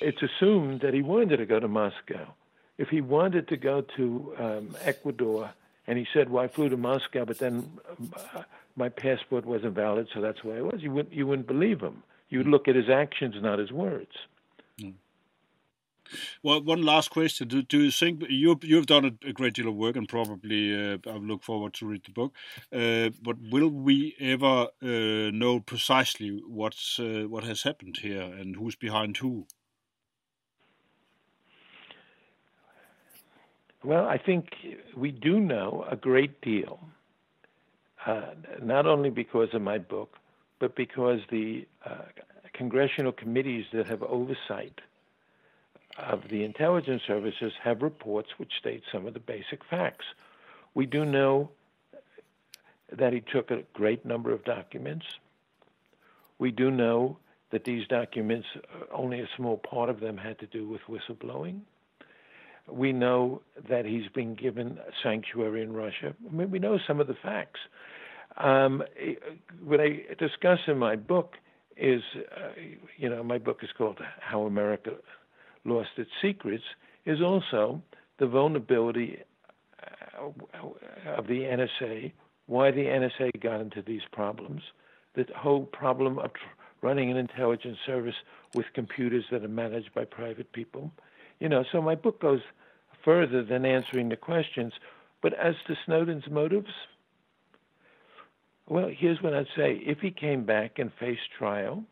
it's 0.00 0.22
assumed 0.22 0.80
that 0.80 0.94
he 0.94 1.02
wanted 1.02 1.36
to 1.38 1.46
go 1.46 1.60
to 1.60 1.68
Moscow. 1.68 2.32
If 2.78 2.88
he 2.88 3.00
wanted 3.00 3.48
to 3.48 3.56
go 3.56 3.82
to 3.96 4.34
um, 4.38 4.76
Ecuador, 4.82 5.50
and 5.86 5.98
he 5.98 6.06
said, 6.12 6.30
"Well, 6.30 6.44
I 6.44 6.48
flew 6.48 6.68
to 6.68 6.76
Moscow, 6.76 7.24
but 7.24 7.38
then 7.38 7.70
uh, 8.34 8.42
my 8.76 8.88
passport 8.88 9.46
wasn't 9.46 9.74
valid, 9.74 10.08
so 10.12 10.20
that's 10.20 10.42
why 10.44 10.58
I 10.58 10.62
was," 10.62 10.82
you 10.82 10.90
wouldn't 10.90 11.14
you 11.14 11.26
wouldn't 11.26 11.48
believe 11.48 11.80
him. 11.80 12.02
You'd 12.28 12.48
look 12.48 12.68
at 12.68 12.74
his 12.74 12.90
actions, 12.90 13.36
not 13.40 13.58
his 13.58 13.70
words. 13.70 14.10
Well, 16.42 16.62
one 16.62 16.82
last 16.82 17.10
question: 17.10 17.48
Do, 17.48 17.62
do 17.62 17.82
you 17.84 17.90
think 17.90 18.24
you 18.28 18.58
you've 18.62 18.86
done 18.86 19.04
a, 19.04 19.28
a, 19.28 19.32
great 19.32 19.54
deal 19.54 19.68
of 19.68 19.74
work, 19.74 19.96
and 19.96 20.08
probably 20.08 20.74
uh, 20.74 20.98
I 21.06 21.16
look 21.16 21.42
forward 21.42 21.74
to 21.74 21.86
read 21.86 22.04
the 22.04 22.12
book. 22.12 22.34
Uh, 22.72 23.10
but 23.22 23.36
will 23.50 23.68
we 23.70 24.14
ever 24.20 24.68
uh, 24.82 25.30
know 25.32 25.60
precisely 25.60 26.42
what's 26.46 26.98
uh, 26.98 27.24
what 27.28 27.44
has 27.44 27.62
happened 27.62 27.98
here 27.98 28.22
and 28.22 28.56
who's 28.56 28.76
behind 28.76 29.18
who? 29.18 29.46
Well, 33.84 34.06
I 34.06 34.18
think 34.18 34.48
we 34.96 35.12
do 35.12 35.38
know 35.38 35.86
a 35.88 35.94
great 35.94 36.40
deal, 36.40 36.80
uh, 38.04 38.34
not 38.60 38.84
only 38.84 39.10
because 39.10 39.48
of 39.52 39.62
my 39.62 39.78
book, 39.78 40.16
but 40.58 40.74
because 40.74 41.20
the 41.30 41.68
uh, 41.84 42.06
congressional 42.52 43.12
committees 43.12 43.64
that 43.72 43.86
have 43.86 44.02
oversight 44.02 44.80
of 45.98 46.28
the 46.28 46.44
intelligence 46.44 47.02
services 47.06 47.52
have 47.62 47.82
reports 47.82 48.28
which 48.36 48.52
state 48.58 48.82
some 48.92 49.06
of 49.06 49.14
the 49.14 49.20
basic 49.20 49.64
facts. 49.68 50.04
We 50.74 50.86
do 50.86 51.04
know 51.04 51.50
that 52.92 53.12
he 53.12 53.20
took 53.20 53.50
a 53.50 53.62
great 53.72 54.04
number 54.04 54.32
of 54.32 54.44
documents. 54.44 55.06
We 56.38 56.50
do 56.50 56.70
know 56.70 57.18
that 57.50 57.64
these 57.64 57.86
documents, 57.88 58.46
uh, 58.56 58.84
only 58.92 59.20
a 59.20 59.28
small 59.36 59.56
part 59.56 59.88
of 59.88 60.00
them 60.00 60.16
had 60.16 60.38
to 60.40 60.46
do 60.46 60.68
with 60.68 60.82
whistleblowing. 60.88 61.60
We 62.68 62.92
know 62.92 63.42
that 63.68 63.86
he's 63.86 64.08
been 64.08 64.34
given 64.34 64.78
sanctuary 65.02 65.62
in 65.62 65.72
Russia. 65.72 66.14
I 66.28 66.32
mean, 66.32 66.50
we 66.50 66.58
know 66.58 66.78
some 66.86 67.00
of 67.00 67.06
the 67.06 67.14
facts. 67.14 67.60
Um, 68.36 68.82
what 69.64 69.80
I 69.80 70.02
discuss 70.18 70.58
in 70.66 70.76
my 70.76 70.96
book 70.96 71.34
is, 71.76 72.02
uh, 72.16 72.48
you 72.96 73.08
know, 73.08 73.22
my 73.22 73.38
book 73.38 73.60
is 73.62 73.70
called 73.78 74.00
How 74.20 74.42
America 74.42 74.92
Lost 75.66 75.90
Its 75.96 76.10
Secrets, 76.22 76.64
is 77.04 77.20
also 77.20 77.82
the 78.18 78.26
vulnerability 78.26 79.18
uh, 80.18 80.28
of 81.06 81.26
the 81.26 81.40
NSA, 81.40 82.12
why 82.46 82.70
the 82.70 82.84
NSA 82.84 83.40
got 83.40 83.60
into 83.60 83.82
these 83.82 84.02
problems, 84.12 84.62
the 85.14 85.26
whole 85.36 85.64
problem 85.64 86.18
of 86.18 86.30
running 86.82 87.10
an 87.10 87.16
intelligence 87.16 87.78
service 87.84 88.14
with 88.54 88.66
computers 88.74 89.24
that 89.30 89.44
are 89.44 89.48
managed 89.48 89.92
by 89.94 90.04
private 90.04 90.52
people. 90.52 90.92
You 91.40 91.48
know, 91.48 91.64
so 91.72 91.82
my 91.82 91.94
book 91.94 92.20
goes 92.20 92.40
further 93.04 93.42
than 93.42 93.64
answering 93.64 94.08
the 94.08 94.16
questions. 94.16 94.72
But 95.22 95.34
as 95.34 95.54
to 95.66 95.76
Snowden's 95.84 96.28
motives, 96.30 96.70
well, 98.68 98.88
here's 98.88 99.22
what 99.22 99.34
I'd 99.34 99.46
say. 99.56 99.80
If 99.84 100.00
he 100.00 100.10
came 100.10 100.44
back 100.44 100.78
and 100.78 100.90
faced 100.98 101.30
trial, 101.38 101.84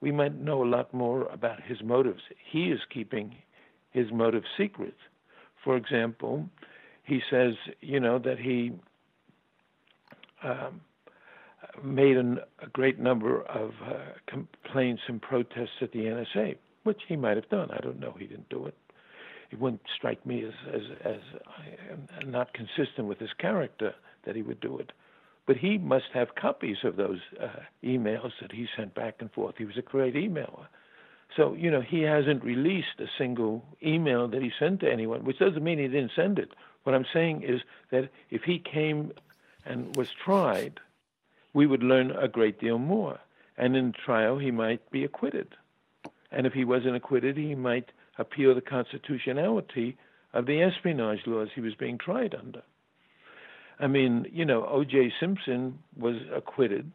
we 0.00 0.10
might 0.12 0.34
know 0.40 0.62
a 0.62 0.68
lot 0.68 0.92
more 0.94 1.26
about 1.26 1.62
his 1.62 1.78
motives. 1.82 2.22
He 2.50 2.70
is 2.70 2.80
keeping 2.92 3.36
his 3.90 4.06
motive 4.12 4.44
secret. 4.56 4.94
For 5.62 5.76
example, 5.76 6.48
he 7.04 7.20
says, 7.30 7.54
you 7.80 8.00
know, 8.00 8.18
that 8.18 8.38
he 8.38 8.72
um, 10.42 10.80
made 11.82 12.16
an, 12.16 12.38
a 12.62 12.68
great 12.68 12.98
number 12.98 13.42
of 13.42 13.72
uh, 13.86 13.98
complaints 14.26 15.02
and 15.08 15.20
protests 15.20 15.82
at 15.82 15.92
the 15.92 16.00
NSA, 16.00 16.56
which 16.84 17.02
he 17.08 17.16
might 17.16 17.36
have 17.36 17.48
done. 17.50 17.70
I 17.70 17.80
don't 17.80 18.00
know. 18.00 18.14
He 18.18 18.26
didn't 18.26 18.48
do 18.48 18.66
it. 18.66 18.74
It 19.50 19.58
wouldn't 19.58 19.82
strike 19.96 20.24
me 20.24 20.44
as 20.44 20.52
as, 20.72 20.82
as 21.04 21.20
uh, 21.34 22.26
not 22.26 22.54
consistent 22.54 23.08
with 23.08 23.18
his 23.18 23.30
character 23.38 23.94
that 24.24 24.36
he 24.36 24.42
would 24.42 24.60
do 24.60 24.78
it 24.78 24.92
but 25.50 25.56
he 25.56 25.78
must 25.78 26.12
have 26.14 26.36
copies 26.36 26.76
of 26.84 26.94
those 26.94 27.18
uh, 27.42 27.48
emails 27.82 28.30
that 28.40 28.52
he 28.52 28.68
sent 28.76 28.94
back 28.94 29.16
and 29.18 29.32
forth. 29.32 29.56
He 29.58 29.64
was 29.64 29.76
a 29.76 29.82
great 29.82 30.14
emailer. 30.14 30.68
So, 31.36 31.54
you 31.54 31.72
know, 31.72 31.80
he 31.80 32.02
hasn't 32.02 32.44
released 32.44 33.00
a 33.00 33.06
single 33.18 33.64
email 33.84 34.28
that 34.28 34.42
he 34.42 34.52
sent 34.60 34.78
to 34.78 34.92
anyone, 34.92 35.24
which 35.24 35.40
doesn't 35.40 35.64
mean 35.64 35.80
he 35.80 35.88
didn't 35.88 36.12
send 36.14 36.38
it. 36.38 36.52
What 36.84 36.94
I'm 36.94 37.04
saying 37.12 37.42
is 37.42 37.62
that 37.90 38.10
if 38.30 38.44
he 38.44 38.60
came 38.60 39.10
and 39.66 39.96
was 39.96 40.12
tried, 40.24 40.78
we 41.52 41.66
would 41.66 41.82
learn 41.82 42.12
a 42.12 42.28
great 42.28 42.60
deal 42.60 42.78
more. 42.78 43.18
And 43.58 43.74
in 43.74 43.90
trial, 43.92 44.38
he 44.38 44.52
might 44.52 44.88
be 44.92 45.02
acquitted. 45.02 45.56
And 46.30 46.46
if 46.46 46.52
he 46.52 46.64
wasn't 46.64 46.94
acquitted, 46.94 47.36
he 47.36 47.56
might 47.56 47.90
appeal 48.18 48.54
the 48.54 48.60
constitutionality 48.60 49.98
of 50.32 50.46
the 50.46 50.62
espionage 50.62 51.26
laws 51.26 51.48
he 51.52 51.60
was 51.60 51.74
being 51.74 51.98
tried 51.98 52.36
under. 52.36 52.62
I 53.80 53.86
mean, 53.86 54.26
you 54.30 54.44
know, 54.44 54.66
O.J. 54.66 55.12
Simpson 55.18 55.78
was 55.96 56.16
acquitted 56.34 56.92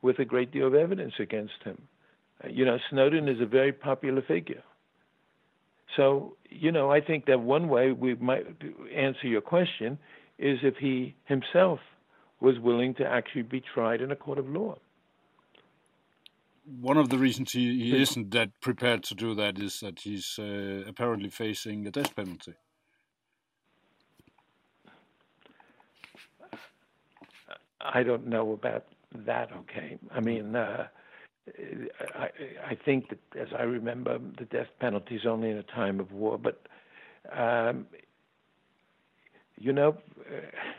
with 0.00 0.18
a 0.18 0.24
great 0.24 0.52
deal 0.52 0.66
of 0.66 0.74
evidence 0.74 1.14
against 1.18 1.62
him. 1.64 1.82
You 2.48 2.64
know, 2.64 2.78
Snowden 2.88 3.28
is 3.28 3.40
a 3.40 3.46
very 3.46 3.72
popular 3.72 4.22
figure. 4.22 4.62
So, 5.96 6.36
you 6.48 6.70
know, 6.70 6.90
I 6.90 7.00
think 7.00 7.26
that 7.26 7.40
one 7.40 7.68
way 7.68 7.92
we 7.92 8.14
might 8.14 8.46
answer 8.94 9.26
your 9.26 9.40
question 9.40 9.98
is 10.38 10.58
if 10.62 10.76
he 10.76 11.14
himself 11.24 11.80
was 12.40 12.58
willing 12.58 12.94
to 12.94 13.04
actually 13.04 13.42
be 13.42 13.60
tried 13.60 14.00
in 14.00 14.10
a 14.10 14.16
court 14.16 14.38
of 14.38 14.48
law. 14.48 14.78
One 16.80 16.96
of 16.96 17.08
the 17.08 17.18
reasons 17.18 17.52
he, 17.52 17.90
he 17.90 18.00
isn't 18.00 18.30
that 18.30 18.60
prepared 18.60 19.02
to 19.04 19.14
do 19.14 19.34
that 19.34 19.58
is 19.58 19.80
that 19.80 20.00
he's 20.00 20.38
uh, 20.38 20.84
apparently 20.86 21.28
facing 21.28 21.86
a 21.86 21.90
death 21.90 22.14
penalty. 22.14 22.54
I 27.80 28.02
don't 28.02 28.26
know 28.26 28.52
about 28.52 28.86
that. 29.26 29.50
Okay, 29.52 29.98
I 30.12 30.20
mean, 30.20 30.54
uh, 30.54 30.86
I, 32.14 32.28
I 32.66 32.74
think 32.74 33.08
that 33.10 33.18
as 33.38 33.48
I 33.58 33.62
remember, 33.62 34.18
the 34.38 34.44
death 34.44 34.68
penalty 34.80 35.16
is 35.16 35.26
only 35.26 35.50
in 35.50 35.56
a 35.56 35.62
time 35.62 36.00
of 36.00 36.12
war, 36.12 36.38
but 36.38 36.60
um, 37.32 37.86
you 39.58 39.72
know, 39.72 39.96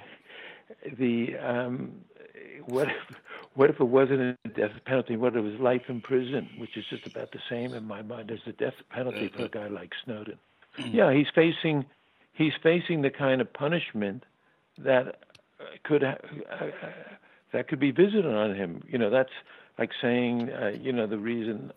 the 0.97 1.37
um, 1.37 2.01
what 2.65 2.87
if, 2.87 2.95
what 3.53 3.69
if 3.69 3.79
it 3.79 3.85
wasn't 3.85 4.21
a 4.21 4.49
death 4.49 4.71
penalty? 4.85 5.15
What 5.15 5.33
if 5.33 5.37
it 5.37 5.41
was 5.41 5.59
life 5.59 5.83
in 5.87 6.01
prison, 6.01 6.49
which 6.57 6.77
is 6.77 6.85
just 6.89 7.05
about 7.05 7.31
the 7.31 7.39
same 7.49 7.73
in 7.73 7.85
my 7.85 8.01
mind 8.01 8.31
as 8.31 8.39
the 8.45 8.53
death 8.53 8.73
penalty 8.89 9.29
for 9.35 9.45
a 9.45 9.49
guy 9.49 9.67
like 9.67 9.91
Snowden? 10.05 10.37
Mm-hmm. 10.77 10.95
Yeah, 10.95 11.13
he's 11.13 11.27
facing 11.33 11.85
he's 12.33 12.53
facing 12.63 13.01
the 13.01 13.09
kind 13.09 13.41
of 13.41 13.51
punishment 13.51 14.23
that 14.77 15.19
could 15.83 16.03
uh, 16.03 16.15
that 17.53 17.67
could 17.67 17.79
be 17.79 17.91
visited 17.91 18.25
on 18.25 18.55
him. 18.55 18.83
You 18.87 18.97
know, 18.97 19.09
that's 19.09 19.31
like 19.77 19.91
saying, 20.01 20.51
uh, 20.51 20.73
you 20.79 20.91
know, 20.91 21.07
the 21.07 21.17
reason 21.17 21.71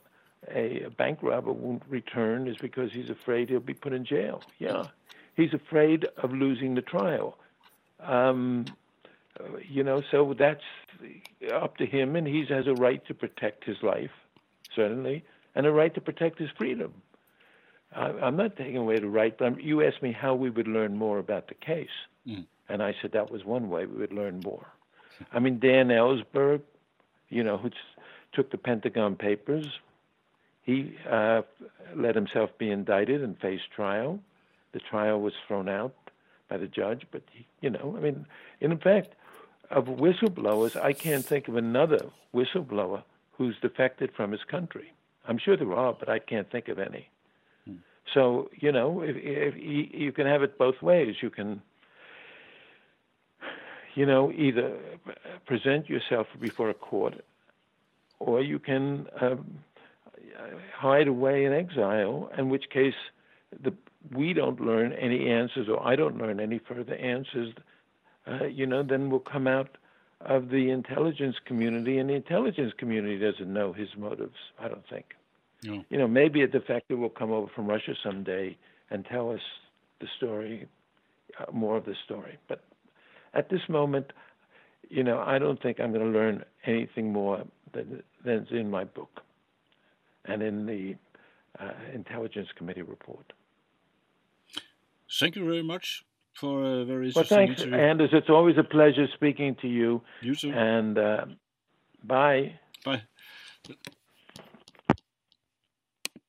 a, 0.50 0.88
bank 0.96 1.18
robber 1.22 1.52
won't 1.52 1.82
return 1.88 2.48
is 2.48 2.56
because 2.58 2.92
he's 2.92 3.10
afraid 3.10 3.48
he'll 3.48 3.60
be 3.60 3.74
put 3.74 3.92
in 3.92 4.04
jail. 4.04 4.42
Yeah, 4.58 4.84
he's 5.36 5.54
afraid 5.54 6.06
of 6.18 6.32
losing 6.32 6.74
the 6.74 6.82
trial. 6.82 7.38
Um, 8.00 8.66
you 9.68 9.82
know, 9.82 10.02
so 10.10 10.34
that's 10.38 10.62
up 11.52 11.76
to 11.78 11.86
him, 11.86 12.16
and 12.16 12.26
he 12.26 12.44
has 12.48 12.66
a 12.66 12.74
right 12.74 13.04
to 13.06 13.14
protect 13.14 13.64
his 13.64 13.82
life, 13.82 14.10
certainly, 14.74 15.24
and 15.54 15.66
a 15.66 15.72
right 15.72 15.94
to 15.94 16.00
protect 16.00 16.38
his 16.38 16.50
freedom. 16.56 16.92
I, 17.94 18.06
I'm 18.10 18.36
not 18.36 18.56
taking 18.56 18.76
away 18.76 18.98
the 18.98 19.08
right, 19.08 19.36
but 19.36 19.46
I'm, 19.46 19.58
you 19.58 19.84
asked 19.84 20.02
me 20.02 20.12
how 20.12 20.34
we 20.34 20.50
would 20.50 20.68
learn 20.68 20.96
more 20.96 21.18
about 21.18 21.48
the 21.48 21.54
case, 21.54 21.88
mm. 22.26 22.44
And 22.68 22.82
I 22.82 22.94
said 23.00 23.12
that 23.12 23.30
was 23.30 23.44
one 23.44 23.68
way 23.68 23.86
we 23.86 23.98
would 23.98 24.12
learn 24.12 24.40
more. 24.44 24.66
I 25.32 25.38
mean, 25.38 25.58
Dan 25.58 25.88
Ellsberg, 25.88 26.62
you 27.28 27.42
know, 27.44 27.56
who 27.56 27.70
took 28.32 28.50
the 28.50 28.58
Pentagon 28.58 29.16
Papers, 29.16 29.66
he 30.62 30.96
uh, 31.08 31.42
let 31.94 32.14
himself 32.14 32.50
be 32.58 32.70
indicted 32.70 33.22
and 33.22 33.38
face 33.38 33.60
trial. 33.74 34.18
The 34.72 34.80
trial 34.80 35.20
was 35.20 35.34
thrown 35.46 35.68
out 35.68 35.94
by 36.48 36.56
the 36.56 36.66
judge, 36.66 37.06
but 37.10 37.22
he, 37.30 37.46
you 37.60 37.70
know, 37.70 37.94
I 37.96 38.00
mean, 38.00 38.26
in 38.60 38.76
fact, 38.78 39.14
of 39.70 39.86
whistleblowers, 39.86 40.76
I 40.76 40.92
can't 40.92 41.24
think 41.24 41.48
of 41.48 41.56
another 41.56 42.06
whistleblower 42.34 43.02
who's 43.32 43.56
defected 43.60 44.10
from 44.16 44.32
his 44.32 44.42
country. 44.44 44.92
I'm 45.26 45.38
sure 45.38 45.56
there 45.56 45.72
are, 45.72 45.92
but 45.92 46.08
I 46.08 46.18
can't 46.18 46.50
think 46.50 46.68
of 46.68 46.78
any. 46.78 47.08
Hmm. 47.66 47.76
So 48.12 48.50
you 48.58 48.72
know, 48.72 49.02
if, 49.02 49.16
if, 49.16 49.54
you 49.56 50.12
can 50.12 50.26
have 50.26 50.42
it 50.42 50.58
both 50.58 50.80
ways. 50.82 51.16
You 51.20 51.30
can, 51.30 51.62
you 53.94 54.06
know, 54.06 54.32
either 54.32 54.76
present 55.46 55.88
yourself 55.88 56.26
before 56.40 56.70
a 56.70 56.74
court, 56.74 57.24
or 58.18 58.42
you 58.42 58.58
can 58.58 59.06
um, 59.20 59.58
hide 60.76 61.08
away 61.08 61.44
in 61.44 61.52
exile. 61.52 62.30
In 62.36 62.48
which 62.48 62.70
case, 62.70 62.94
the 63.62 63.72
we 64.12 64.34
don't 64.34 64.60
learn 64.60 64.92
any 64.92 65.30
answers, 65.30 65.68
or 65.68 65.86
I 65.86 65.96
don't 65.96 66.18
learn 66.18 66.38
any 66.38 66.58
further 66.58 66.94
answers 66.94 67.54
uh, 68.26 68.44
you 68.46 68.66
know, 68.66 68.82
then 68.82 69.10
we'll 69.10 69.20
come 69.20 69.46
out 69.46 69.76
of 70.20 70.48
the 70.48 70.70
intelligence 70.70 71.36
community, 71.44 71.98
and 71.98 72.08
the 72.08 72.14
intelligence 72.14 72.72
community 72.78 73.18
doesn't 73.18 73.52
know 73.52 73.72
his 73.72 73.88
motives. 73.96 74.36
I 74.58 74.68
don't 74.68 74.86
think. 74.88 75.14
No. 75.62 75.84
You 75.90 75.98
know, 75.98 76.08
maybe 76.08 76.42
a 76.42 76.48
defector 76.48 76.96
will 76.96 77.10
come 77.10 77.30
over 77.30 77.48
from 77.54 77.66
Russia 77.66 77.94
someday 78.02 78.56
and 78.90 79.04
tell 79.04 79.30
us 79.30 79.40
the 80.00 80.06
story, 80.16 80.66
uh, 81.38 81.50
more 81.52 81.76
of 81.76 81.84
the 81.84 81.94
story. 82.04 82.38
But 82.48 82.62
at 83.34 83.50
this 83.50 83.60
moment, 83.68 84.12
you 84.88 85.02
know, 85.02 85.20
I 85.20 85.38
don't 85.38 85.60
think 85.62 85.80
I'm 85.80 85.92
going 85.92 86.12
to 86.12 86.18
learn 86.18 86.44
anything 86.66 87.12
more 87.12 87.44
than 87.72 88.02
than's 88.24 88.48
in 88.50 88.70
my 88.70 88.84
book 88.84 89.20
and 90.24 90.42
in 90.42 90.66
the 90.66 90.94
uh, 91.58 91.72
Intelligence 91.92 92.48
Committee 92.56 92.82
report. 92.82 93.32
Thank 95.20 95.36
you 95.36 95.44
very 95.44 95.62
much 95.62 96.04
for 96.34 96.64
a 96.64 96.84
very 96.84 97.12
well, 97.14 97.24
thanks, 97.24 97.60
interview. 97.60 97.78
Anders. 97.78 98.10
It's 98.12 98.30
always 98.30 98.56
a 98.58 98.64
pleasure 98.64 99.06
speaking 99.14 99.56
to 99.62 99.68
you. 99.68 100.02
You 100.22 100.34
too. 100.34 100.52
And 100.52 100.98
uh, 100.98 101.26
bye. 102.02 102.58
Bye. 102.84 103.02